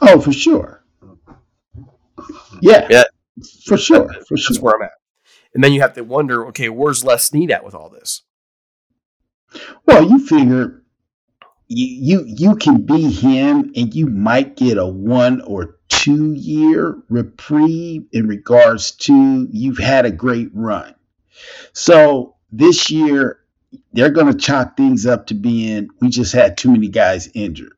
Oh, 0.00 0.20
for 0.20 0.32
sure. 0.32 0.84
Yeah. 2.60 2.86
Yeah. 2.88 3.04
For 3.66 3.76
sure. 3.76 4.08
For 4.08 4.36
That's 4.36 4.54
sure. 4.54 4.62
where 4.62 4.76
I'm 4.76 4.82
at. 4.82 4.92
And 5.54 5.62
then 5.62 5.72
you 5.72 5.80
have 5.80 5.94
to 5.94 6.04
wonder, 6.04 6.46
okay, 6.48 6.68
where's 6.68 7.04
Les 7.04 7.24
Snead 7.24 7.50
at 7.50 7.64
with 7.64 7.74
all 7.74 7.90
this? 7.90 8.22
Well, 9.86 10.08
you 10.08 10.26
figure 10.26 10.82
you, 11.68 11.86
you 11.86 12.24
you 12.26 12.56
can 12.56 12.86
be 12.86 13.10
him 13.10 13.72
and 13.76 13.94
you 13.94 14.06
might 14.06 14.56
get 14.56 14.78
a 14.78 14.86
one 14.86 15.40
or 15.42 15.78
two 15.88 16.32
year 16.32 17.02
reprieve 17.08 18.06
in 18.12 18.28
regards 18.28 18.92
to 18.92 19.46
you've 19.50 19.78
had 19.78 20.06
a 20.06 20.10
great 20.10 20.48
run. 20.54 20.94
So 21.72 22.36
this 22.50 22.90
year 22.90 23.41
they're 23.92 24.10
going 24.10 24.32
to 24.32 24.38
chalk 24.38 24.76
things 24.76 25.06
up 25.06 25.26
to 25.26 25.34
being 25.34 25.88
we 26.00 26.08
just 26.08 26.32
had 26.32 26.56
too 26.56 26.70
many 26.70 26.88
guys 26.88 27.28
injured. 27.34 27.74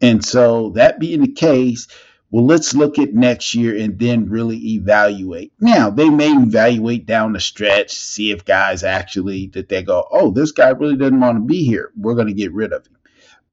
And 0.00 0.24
so, 0.24 0.70
that 0.70 0.98
being 1.00 1.22
the 1.22 1.32
case, 1.32 1.88
well, 2.30 2.44
let's 2.44 2.74
look 2.74 2.98
at 2.98 3.14
next 3.14 3.54
year 3.54 3.76
and 3.78 3.98
then 3.98 4.28
really 4.28 4.74
evaluate. 4.74 5.52
Now, 5.60 5.90
they 5.90 6.10
may 6.10 6.30
evaluate 6.30 7.06
down 7.06 7.32
the 7.32 7.40
stretch, 7.40 7.92
see 7.92 8.30
if 8.30 8.44
guys 8.44 8.82
actually 8.82 9.46
that 9.54 9.68
they 9.68 9.82
go, 9.82 10.06
oh, 10.10 10.30
this 10.32 10.52
guy 10.52 10.70
really 10.70 10.96
doesn't 10.96 11.20
want 11.20 11.36
to 11.36 11.44
be 11.44 11.64
here. 11.64 11.92
We're 11.96 12.14
going 12.14 12.26
to 12.26 12.32
get 12.34 12.52
rid 12.52 12.72
of 12.72 12.86
him. 12.86 12.96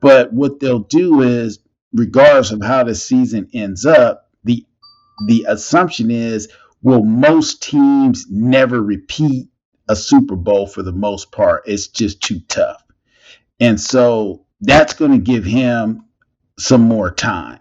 But 0.02 0.34
what 0.34 0.60
they'll 0.60 0.80
do 0.80 1.22
is, 1.22 1.60
regardless 1.94 2.52
of 2.52 2.62
how 2.62 2.84
the 2.84 2.96
season 2.96 3.50
ends 3.54 3.86
up, 3.86 4.30
the 4.44 4.66
the 5.28 5.46
assumption 5.48 6.12
is, 6.12 6.50
will 6.82 7.04
most 7.04 7.64
teams 7.64 8.26
never 8.30 8.82
repeat 8.82 9.48
a 9.88 9.96
Super 9.96 10.36
Bowl 10.36 10.68
for 10.68 10.84
the 10.84 10.92
most 10.92 11.32
part. 11.32 11.64
It's 11.66 11.88
just 11.88 12.22
too 12.22 12.40
tough. 12.48 12.84
And 13.60 13.80
so 13.80 14.46
that's 14.62 14.94
going 14.94 15.12
to 15.12 15.18
give 15.18 15.44
him 15.44 16.06
some 16.58 16.82
more 16.82 17.12
time. 17.12 17.60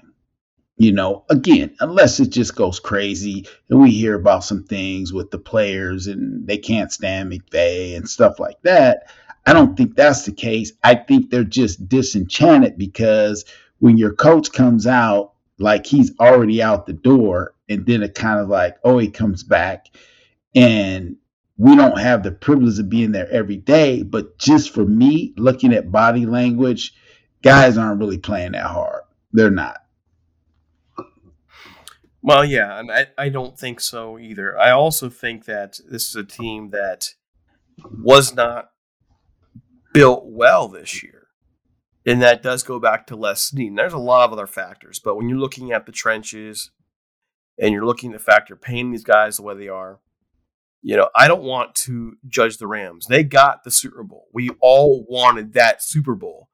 You 0.76 0.92
know, 0.92 1.24
again, 1.28 1.76
unless 1.80 2.18
it 2.18 2.30
just 2.30 2.56
goes 2.56 2.80
crazy 2.80 3.46
and 3.68 3.80
we 3.80 3.90
hear 3.90 4.14
about 4.14 4.44
some 4.44 4.64
things 4.64 5.12
with 5.12 5.30
the 5.30 5.38
players 5.38 6.06
and 6.06 6.46
they 6.46 6.58
can't 6.58 6.90
stand 6.90 7.30
McVay 7.30 7.96
and 7.96 8.08
stuff 8.08 8.40
like 8.40 8.60
that. 8.62 9.04
I 9.46 9.52
don't 9.52 9.76
think 9.76 9.94
that's 9.94 10.24
the 10.24 10.32
case. 10.32 10.72
I 10.82 10.94
think 10.94 11.30
they're 11.30 11.44
just 11.44 11.88
disenchanted 11.88 12.78
because 12.78 13.44
when 13.78 13.96
your 13.96 14.14
coach 14.14 14.52
comes 14.52 14.86
out 14.86 15.32
like 15.58 15.86
he's 15.86 16.12
already 16.18 16.62
out 16.62 16.86
the 16.86 16.92
door, 16.92 17.54
and 17.68 17.86
then 17.86 18.02
it 18.02 18.14
kind 18.14 18.40
of 18.40 18.48
like, 18.48 18.76
oh, 18.84 18.98
he 18.98 19.08
comes 19.08 19.42
back, 19.42 19.86
and 20.54 21.16
we 21.56 21.76
don't 21.76 21.98
have 21.98 22.22
the 22.22 22.32
privilege 22.32 22.78
of 22.78 22.88
being 22.88 23.12
there 23.12 23.30
every 23.30 23.56
day. 23.56 24.02
But 24.02 24.38
just 24.38 24.72
for 24.72 24.84
me, 24.84 25.34
looking 25.36 25.72
at 25.72 25.92
body 25.92 26.26
language, 26.26 26.92
guys 27.42 27.76
aren't 27.76 28.00
really 28.00 28.18
playing 28.18 28.52
that 28.52 28.66
hard. 28.66 29.02
They're 29.32 29.50
not. 29.50 29.78
Well, 32.24 32.44
yeah, 32.44 32.78
and 32.78 32.90
I, 32.90 33.06
I 33.18 33.28
don't 33.30 33.58
think 33.58 33.80
so 33.80 34.16
either. 34.16 34.56
I 34.56 34.70
also 34.70 35.08
think 35.08 35.44
that 35.46 35.80
this 35.90 36.08
is 36.08 36.14
a 36.14 36.22
team 36.22 36.70
that 36.70 37.08
was 37.82 38.34
not 38.34 38.70
built 39.92 40.24
well 40.26 40.68
this 40.68 41.02
year. 41.02 41.26
And 42.06 42.22
that 42.22 42.42
does 42.42 42.62
go 42.62 42.78
back 42.78 43.06
to 43.08 43.16
Les 43.16 43.42
Snead. 43.42 43.76
There's 43.76 43.92
a 43.92 43.98
lot 43.98 44.24
of 44.24 44.32
other 44.32 44.46
factors, 44.46 44.98
but 44.98 45.16
when 45.16 45.28
you're 45.28 45.38
looking 45.38 45.72
at 45.72 45.86
the 45.86 45.92
trenches 45.92 46.70
and 47.58 47.72
you're 47.72 47.86
looking 47.86 48.12
at 48.12 48.18
the 48.18 48.24
fact 48.24 48.48
you're 48.48 48.56
paying 48.56 48.90
these 48.90 49.04
guys 49.04 49.36
the 49.36 49.42
way 49.42 49.54
they 49.54 49.68
are, 49.68 50.00
you 50.82 50.96
know, 50.96 51.08
I 51.14 51.28
don't 51.28 51.42
want 51.44 51.74
to 51.76 52.16
judge 52.26 52.58
the 52.58 52.66
Rams. 52.66 53.06
They 53.06 53.22
got 53.22 53.62
the 53.62 53.70
Super 53.70 54.02
Bowl. 54.02 54.26
We 54.32 54.50
all 54.60 55.04
wanted 55.08 55.52
that 55.54 55.82
Super 55.82 56.14
Bowl. 56.14 56.48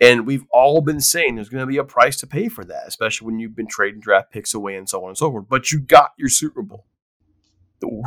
And 0.00 0.26
we've 0.26 0.44
all 0.50 0.80
been 0.80 1.00
saying 1.00 1.34
there's 1.34 1.50
going 1.50 1.62
to 1.62 1.66
be 1.66 1.76
a 1.76 1.84
price 1.84 2.16
to 2.18 2.26
pay 2.26 2.48
for 2.48 2.64
that, 2.64 2.84
especially 2.86 3.26
when 3.26 3.38
you've 3.38 3.56
been 3.56 3.66
trading 3.66 4.00
draft 4.00 4.30
picks 4.30 4.54
away 4.54 4.76
and 4.76 4.88
so 4.88 5.02
on 5.02 5.10
and 5.10 5.18
so 5.18 5.30
forth. 5.30 5.46
But 5.48 5.72
you 5.72 5.80
got 5.80 6.12
your 6.18 6.28
Super 6.30 6.62
Bowl. 6.62 6.86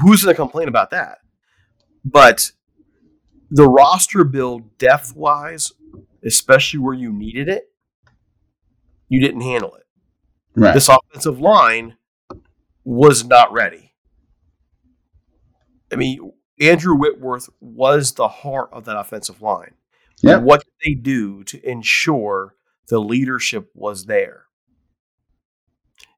Who's 0.01 0.23
going 0.23 0.35
to 0.35 0.41
complain 0.41 0.67
about 0.67 0.91
that? 0.91 1.19
But 2.05 2.51
the 3.49 3.67
roster 3.67 4.23
build, 4.23 4.77
depth 4.77 5.15
wise, 5.15 5.71
especially 6.25 6.79
where 6.79 6.95
you 6.95 7.11
needed 7.11 7.47
it, 7.47 7.71
you 9.07 9.19
didn't 9.21 9.41
handle 9.41 9.75
it. 9.75 9.85
Right. 10.55 10.73
This 10.73 10.89
offensive 10.89 11.39
line 11.39 11.97
was 12.83 13.23
not 13.23 13.51
ready. 13.51 13.92
I 15.93 15.95
mean, 15.95 16.33
Andrew 16.59 16.95
Whitworth 16.95 17.49
was 17.59 18.13
the 18.13 18.27
heart 18.27 18.69
of 18.71 18.85
that 18.85 18.97
offensive 18.97 19.41
line. 19.41 19.75
What 20.39 20.63
did 20.63 20.73
they 20.85 20.93
do 20.93 21.43
to 21.45 21.69
ensure 21.69 22.55
the 22.87 22.99
leadership 22.99 23.69
was 23.73 24.05
there? 24.05 24.45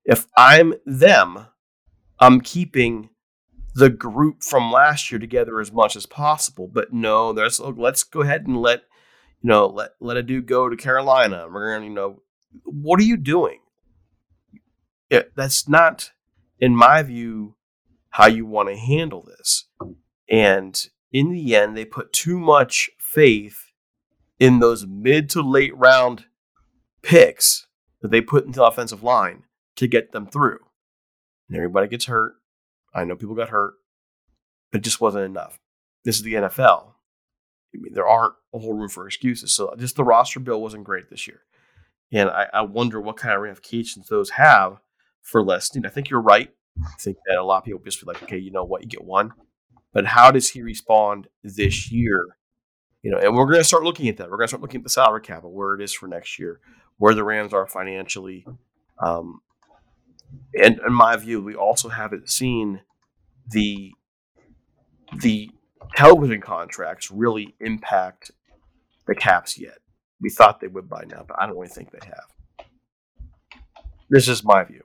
If 0.03 0.27
I'm 0.37 0.75
them, 0.85 1.47
I'm 2.19 2.41
keeping 2.41 3.09
the 3.73 3.89
group 3.89 4.43
from 4.43 4.71
last 4.71 5.11
year 5.11 5.19
together 5.19 5.59
as 5.59 5.71
much 5.71 5.95
as 5.95 6.05
possible. 6.05 6.69
But 6.71 6.93
no, 6.93 7.33
there's 7.33 7.59
let's 7.59 8.03
go 8.03 8.21
ahead 8.21 8.47
and 8.47 8.61
let 8.61 8.83
you 9.41 9.49
know 9.49 9.67
let 9.67 9.91
let 9.99 10.17
a 10.17 10.23
dude 10.23 10.45
go 10.45 10.69
to 10.69 10.77
Carolina. 10.77 11.47
We're 11.51 11.73
gonna 11.73 11.85
you 11.85 11.93
know 11.93 12.21
what 12.63 12.99
are 12.99 13.03
you 13.03 13.17
doing? 13.17 13.59
It, 15.09 15.33
that's 15.35 15.67
not, 15.67 16.11
in 16.59 16.75
my 16.75 17.03
view, 17.03 17.55
how 18.15 18.27
you 18.27 18.45
want 18.45 18.69
to 18.69 18.77
handle 18.77 19.21
this. 19.21 19.65
And 20.29 20.81
in 21.11 21.31
the 21.31 21.53
end, 21.53 21.75
they 21.75 21.83
put 21.83 22.13
too 22.13 22.39
much 22.39 22.89
faith 22.97 23.73
in 24.39 24.59
those 24.59 24.87
mid 24.87 25.29
to 25.31 25.41
late 25.41 25.75
round 25.75 26.23
picks 27.01 27.67
that 28.01 28.11
they 28.11 28.21
put 28.21 28.45
into 28.45 28.59
the 28.59 28.65
offensive 28.65 29.03
line 29.03 29.43
to 29.75 29.85
get 29.85 30.13
them 30.13 30.27
through. 30.27 30.59
And 31.49 31.57
everybody 31.57 31.89
gets 31.89 32.05
hurt. 32.05 32.35
I 32.93 33.03
know 33.03 33.17
people 33.17 33.35
got 33.35 33.49
hurt, 33.49 33.73
but 34.71 34.79
it 34.79 34.85
just 34.85 35.01
wasn't 35.01 35.25
enough. 35.25 35.59
This 36.05 36.15
is 36.15 36.23
the 36.23 36.35
NFL. 36.35 36.93
I 37.73 37.77
mean, 37.77 37.93
there 37.93 38.07
aren't 38.07 38.35
a 38.53 38.59
whole 38.59 38.75
room 38.75 38.87
for 38.87 39.05
excuses. 39.07 39.53
So 39.53 39.75
just 39.77 39.97
the 39.97 40.05
roster 40.05 40.39
bill 40.39 40.61
wasn't 40.61 40.85
great 40.85 41.09
this 41.09 41.27
year. 41.27 41.41
And 42.13 42.29
I, 42.29 42.47
I 42.53 42.61
wonder 42.61 43.01
what 43.01 43.17
kind 43.17 43.35
of 43.35 43.41
ramifications 43.41 44.07
those 44.07 44.29
have 44.31 44.79
for 45.21 45.43
Les 45.43 45.67
Snead. 45.67 45.85
I 45.85 45.89
think 45.89 46.09
you're 46.09 46.21
right. 46.21 46.53
I 46.83 46.91
think 46.99 47.17
that 47.27 47.37
a 47.37 47.43
lot 47.43 47.59
of 47.59 47.63
people 47.63 47.81
just 47.83 47.99
be 48.01 48.05
like, 48.05 48.21
okay, 48.23 48.37
you 48.37 48.51
know 48.51 48.63
what, 48.63 48.83
you 48.83 48.89
get 48.89 49.03
one. 49.03 49.33
But 49.93 50.05
how 50.05 50.31
does 50.31 50.49
he 50.49 50.61
respond 50.61 51.27
this 51.43 51.91
year? 51.91 52.37
You 53.01 53.11
know, 53.11 53.17
and 53.17 53.35
we're 53.35 53.45
going 53.45 53.59
to 53.59 53.63
start 53.63 53.83
looking 53.83 54.09
at 54.09 54.17
that. 54.17 54.29
We're 54.29 54.37
going 54.37 54.47
to 54.47 54.49
start 54.49 54.61
looking 54.61 54.81
at 54.81 54.83
the 54.83 54.89
salary 54.89 55.21
cap 55.21 55.43
and 55.43 55.53
where 55.53 55.75
it 55.75 55.81
is 55.81 55.93
for 55.93 56.07
next 56.07 56.37
year, 56.37 56.59
where 56.97 57.13
the 57.13 57.23
Rams 57.23 57.53
are 57.53 57.67
financially. 57.67 58.45
Um, 58.99 59.41
and 60.53 60.79
in 60.85 60.93
my 60.93 61.15
view, 61.15 61.41
we 61.41 61.55
also 61.55 61.89
haven't 61.89 62.29
seen 62.29 62.81
the 63.49 63.93
the 65.21 65.51
television 65.95 66.41
contracts 66.41 67.11
really 67.11 67.55
impact 67.59 68.31
the 69.07 69.15
caps 69.15 69.57
yet. 69.57 69.77
We 70.19 70.29
thought 70.29 70.59
they 70.59 70.67
would 70.67 70.89
by 70.89 71.03
now, 71.07 71.23
but 71.27 71.39
I 71.39 71.45
don't 71.45 71.55
really 71.55 71.67
think 71.67 71.91
they 71.91 72.05
have. 72.05 72.67
This 74.09 74.27
is 74.27 74.43
my 74.43 74.63
view. 74.63 74.83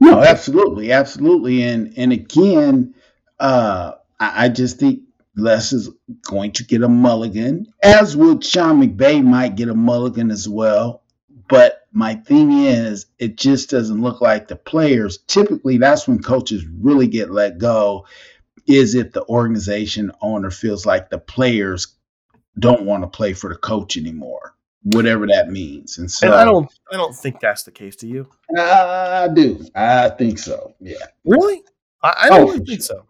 No, 0.00 0.20
absolutely, 0.22 0.92
absolutely, 0.92 1.62
and 1.62 1.92
and 1.96 2.12
again, 2.12 2.94
uh, 3.38 3.92
I, 4.18 4.46
I 4.46 4.48
just 4.48 4.78
think 4.78 5.02
Les 5.36 5.72
is 5.72 5.90
going 6.22 6.52
to 6.52 6.64
get 6.64 6.82
a 6.82 6.88
mulligan, 6.88 7.66
as 7.82 8.16
would 8.16 8.44
Sean 8.44 8.80
McVay 8.82 9.22
might 9.22 9.56
get 9.56 9.68
a 9.68 9.74
mulligan 9.74 10.30
as 10.30 10.48
well. 10.48 11.02
But 11.48 11.86
my 11.92 12.14
thing 12.14 12.52
is, 12.52 13.06
it 13.18 13.36
just 13.36 13.70
doesn't 13.70 14.00
look 14.00 14.20
like 14.20 14.48
the 14.48 14.56
players. 14.56 15.18
Typically, 15.26 15.78
that's 15.78 16.06
when 16.08 16.22
coaches 16.22 16.64
really 16.66 17.06
get 17.08 17.30
let 17.30 17.58
go. 17.58 18.06
Is 18.66 18.94
if 18.94 19.12
the 19.12 19.24
organization 19.24 20.12
owner 20.22 20.50
feels 20.50 20.86
like 20.86 21.10
the 21.10 21.18
players 21.18 21.88
don't 22.58 22.86
want 22.86 23.02
to 23.02 23.08
play 23.08 23.32
for 23.32 23.50
the 23.50 23.58
coach 23.58 23.96
anymore, 23.96 24.54
whatever 24.82 25.26
that 25.26 25.48
means. 25.50 25.98
And 25.98 26.10
so 26.10 26.26
And 26.26 26.34
I 26.36 26.44
don't 26.44 26.70
I 26.92 26.96
don't 26.96 27.14
think 27.14 27.40
that's 27.40 27.62
the 27.62 27.70
case. 27.70 27.96
Do 27.96 28.08
you? 28.08 28.28
I 28.56 29.28
do. 29.32 29.64
I 29.74 30.08
think 30.10 30.38
so. 30.38 30.74
Yeah. 30.80 30.96
Really? 31.24 31.62
I, 32.02 32.08
I 32.08 32.26
Oh, 32.26 32.38
don't 32.38 32.46
really 32.46 32.58
for 32.60 32.64
think 32.64 32.82
so. 32.82 33.06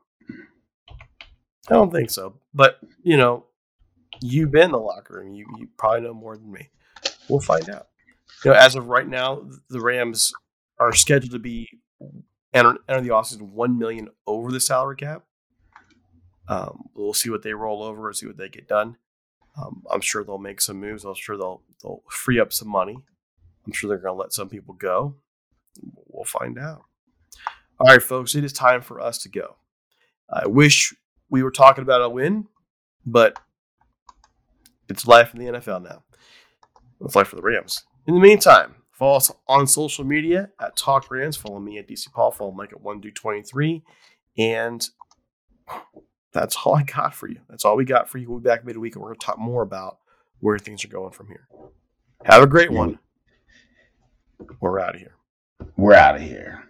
I 1.69 1.75
don't 1.75 1.93
think 1.93 2.11
so. 2.11 2.35
But 2.53 2.79
you 3.03 3.17
know, 3.17 3.47
you've 4.21 4.51
been 4.51 4.65
in 4.65 4.73
the 4.73 4.79
locker 4.79 5.15
room. 5.21 5.35
You 5.35 5.47
you 5.59 5.69
probably 5.77 6.01
know 6.03 6.15
more 6.15 6.37
than 6.37 6.51
me. 6.51 6.69
We'll 7.29 7.41
find 7.41 7.69
out. 7.71 7.87
You 8.45 8.51
know, 8.51 8.57
as 8.57 8.75
of 8.75 8.89
right 8.89 9.07
now, 9.07 9.43
the 9.69 9.81
Rams 9.81 10.33
are 10.79 10.93
scheduled 10.93 11.33
to 11.33 11.39
be 11.39 11.69
enter, 12.55 12.77
enter 12.89 13.03
the 13.03 13.11
offseason 13.11 13.53
one 13.53 13.79
million 13.79 14.09
over 14.27 14.51
the 14.51 14.61
salary 14.61 14.97
cap. 14.97 15.23
Um, 16.49 16.89
we'll 16.95 17.15
see 17.15 17.31
what 17.31 17.43
they 17.43 17.53
roll 17.53 17.83
over 17.83 18.09
and 18.09 18.17
see 18.17 18.27
what 18.27 18.37
they 18.37 18.49
get 18.49 18.67
done. 18.67 18.97
Um, 19.61 19.83
I'm 19.91 20.01
sure 20.01 20.25
they'll 20.25 20.39
make 20.39 20.61
some 20.61 20.81
moves. 20.81 21.05
I'm 21.05 21.15
sure 21.15 21.37
they'll 21.37 21.63
they'll 21.83 22.03
free 22.09 22.41
up 22.41 22.53
some 22.53 22.69
money. 22.69 22.99
I'm 23.67 23.73
sure 23.73 23.89
they're 23.89 23.99
going 23.99 24.15
to 24.15 24.21
let 24.21 24.33
some 24.33 24.49
people 24.49 24.75
go. 24.75 25.17
We'll 26.09 26.25
find 26.25 26.59
out. 26.59 26.85
All 27.79 27.87
right, 27.87 28.03
folks, 28.03 28.35
it 28.35 28.45
is 28.45 28.53
time 28.53 28.83
for 28.83 29.01
us 29.01 29.19
to 29.19 29.29
go. 29.29 29.57
I 30.29 30.47
wish 30.47 30.95
we 31.29 31.43
were 31.43 31.51
talking 31.51 31.83
about 31.83 32.03
a 32.03 32.09
win, 32.09 32.47
but 33.07 33.39
it's 34.89 35.07
life 35.07 35.35
in 35.35 35.41
the 35.41 35.59
NFL 35.59 35.83
now. 35.83 36.05
It's 37.01 37.15
life 37.15 37.29
for 37.29 37.37
the 37.37 37.43
Rams. 37.43 37.85
In 38.07 38.15
the 38.15 38.21
meantime, 38.21 38.75
follow 38.93 39.17
us 39.17 39.31
on 39.49 39.67
social 39.67 40.05
media 40.05 40.51
at 40.61 40.77
Talk 40.77 41.11
Rams. 41.11 41.37
Follow 41.37 41.59
me 41.59 41.79
at 41.79 41.89
DC 41.89 42.13
Paul. 42.13 42.33
Follow 42.33 42.53
Mike 42.53 42.73
at 42.73 42.83
1do23. 42.83 43.83
And 44.37 44.87
that's 46.33 46.57
all 46.65 46.75
I 46.75 46.83
got 46.83 47.15
for 47.15 47.29
you. 47.29 47.41
That's 47.49 47.65
all 47.65 47.77
we 47.77 47.85
got 47.85 48.09
for 48.09 48.19
you. 48.19 48.29
We'll 48.31 48.41
be 48.41 48.49
back 48.49 48.65
midweek 48.65 48.95
and 48.95 49.03
we're 49.03 49.09
going 49.09 49.19
to 49.19 49.27
talk 49.27 49.39
more 49.39 49.63
about 49.63 49.99
where 50.41 50.59
things 50.59 50.85
are 50.85 50.89
going 50.89 51.13
from 51.13 51.29
here. 51.29 51.49
Have 52.25 52.43
a 52.43 52.47
great 52.47 52.71
one. 52.71 52.99
We're 54.61 54.81
out 54.81 54.95
of 54.95 55.01
here. 55.01 55.15
We're 55.77 55.95
out 55.95 56.17
of 56.17 56.23
here. 56.23 56.70